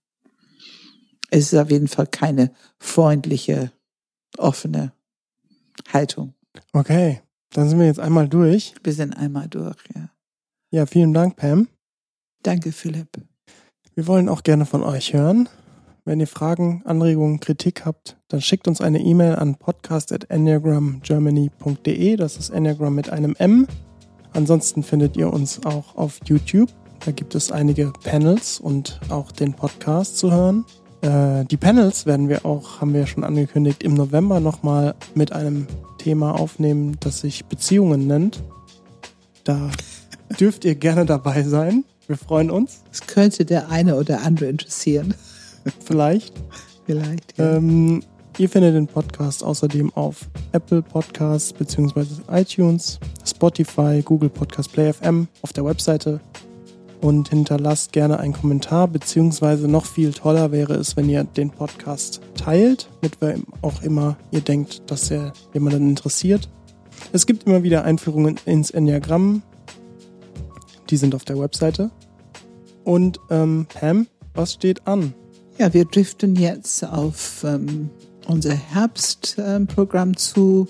[1.30, 3.72] es ist auf jeden Fall keine freundliche
[4.38, 4.92] offene
[5.92, 6.34] Haltung.
[6.72, 7.20] Okay,
[7.50, 8.74] dann sind wir jetzt einmal durch.
[8.82, 10.08] Wir sind einmal durch, ja.
[10.70, 11.68] Ja, vielen Dank, Pam.
[12.42, 13.08] Danke, Philipp.
[13.94, 15.48] Wir wollen auch gerne von euch hören.
[16.06, 22.14] Wenn ihr Fragen, Anregungen, Kritik habt, dann schickt uns eine E-Mail an podcast.enneagramgermany.de.
[22.14, 23.66] Das ist Enneagram mit einem M.
[24.32, 26.70] Ansonsten findet ihr uns auch auf YouTube.
[27.04, 30.64] Da gibt es einige Panels und auch den Podcast zu hören.
[31.00, 35.66] Äh, die Panels werden wir auch, haben wir schon angekündigt, im November nochmal mit einem
[35.98, 38.44] Thema aufnehmen, das sich Beziehungen nennt.
[39.42, 39.72] Da
[40.38, 41.82] dürft ihr gerne dabei sein.
[42.06, 42.84] Wir freuen uns.
[42.92, 45.12] Es könnte der eine oder andere interessieren.
[45.84, 46.34] Vielleicht.
[46.84, 47.38] Vielleicht.
[47.38, 47.56] Ja.
[47.56, 48.02] Ähm,
[48.38, 52.04] ihr findet den Podcast außerdem auf Apple Podcasts bzw.
[52.30, 56.20] iTunes, Spotify, Google Podcast Play FM, auf der Webseite
[57.00, 62.20] und hinterlasst gerne einen Kommentar, beziehungsweise noch viel toller wäre es, wenn ihr den Podcast
[62.34, 66.48] teilt, mit wem auch immer ihr denkt, dass er jemanden interessiert.
[67.12, 69.42] Es gibt immer wieder Einführungen ins Enneagramm.
[70.90, 71.90] Die sind auf der Webseite.
[72.84, 75.14] Und ähm, Pam, was steht an?
[75.58, 77.88] Ja, wir driften jetzt auf ähm,
[78.26, 80.68] unser Herbstprogramm ähm, zu.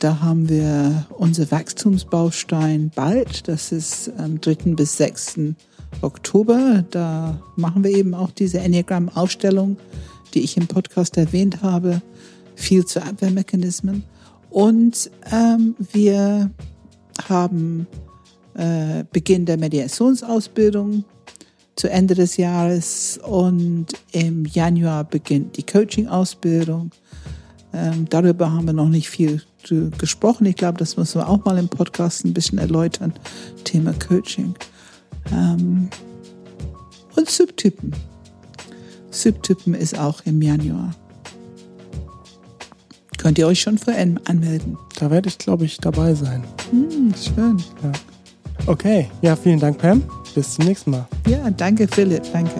[0.00, 3.48] Da haben wir unser Wachstumsbaustein bald.
[3.48, 4.74] Das ist am 3.
[4.74, 5.54] bis 6.
[6.02, 6.84] Oktober.
[6.90, 9.78] Da machen wir eben auch diese Enneagram-Ausstellung,
[10.34, 12.02] die ich im Podcast erwähnt habe.
[12.56, 14.04] Viel zu Abwehrmechanismen.
[14.50, 16.50] Und ähm, wir
[17.30, 17.86] haben
[18.52, 21.04] äh, Beginn der Mediationsausbildung
[21.80, 26.90] zu Ende des Jahres und im Januar beginnt die Coaching-Ausbildung.
[27.72, 29.40] Ähm, darüber haben wir noch nicht viel
[29.96, 30.44] gesprochen.
[30.44, 33.14] Ich glaube, das müssen wir auch mal im Podcast ein bisschen erläutern.
[33.64, 34.54] Thema Coaching.
[35.32, 35.88] Ähm,
[37.16, 37.92] und Subtypen.
[39.10, 40.90] Subtypen ist auch im Januar.
[43.16, 44.76] Könnt ihr euch schon für anmelden?
[44.98, 46.44] Da werde ich, glaube ich, dabei sein.
[46.70, 47.56] Hm, schön.
[47.82, 47.92] Ja.
[48.66, 50.02] Okay, ja, vielen Dank, Pam.
[50.34, 51.06] Bis zum nächsten Mal.
[51.26, 52.22] Ja, danke, Philipp.
[52.32, 52.52] Danke.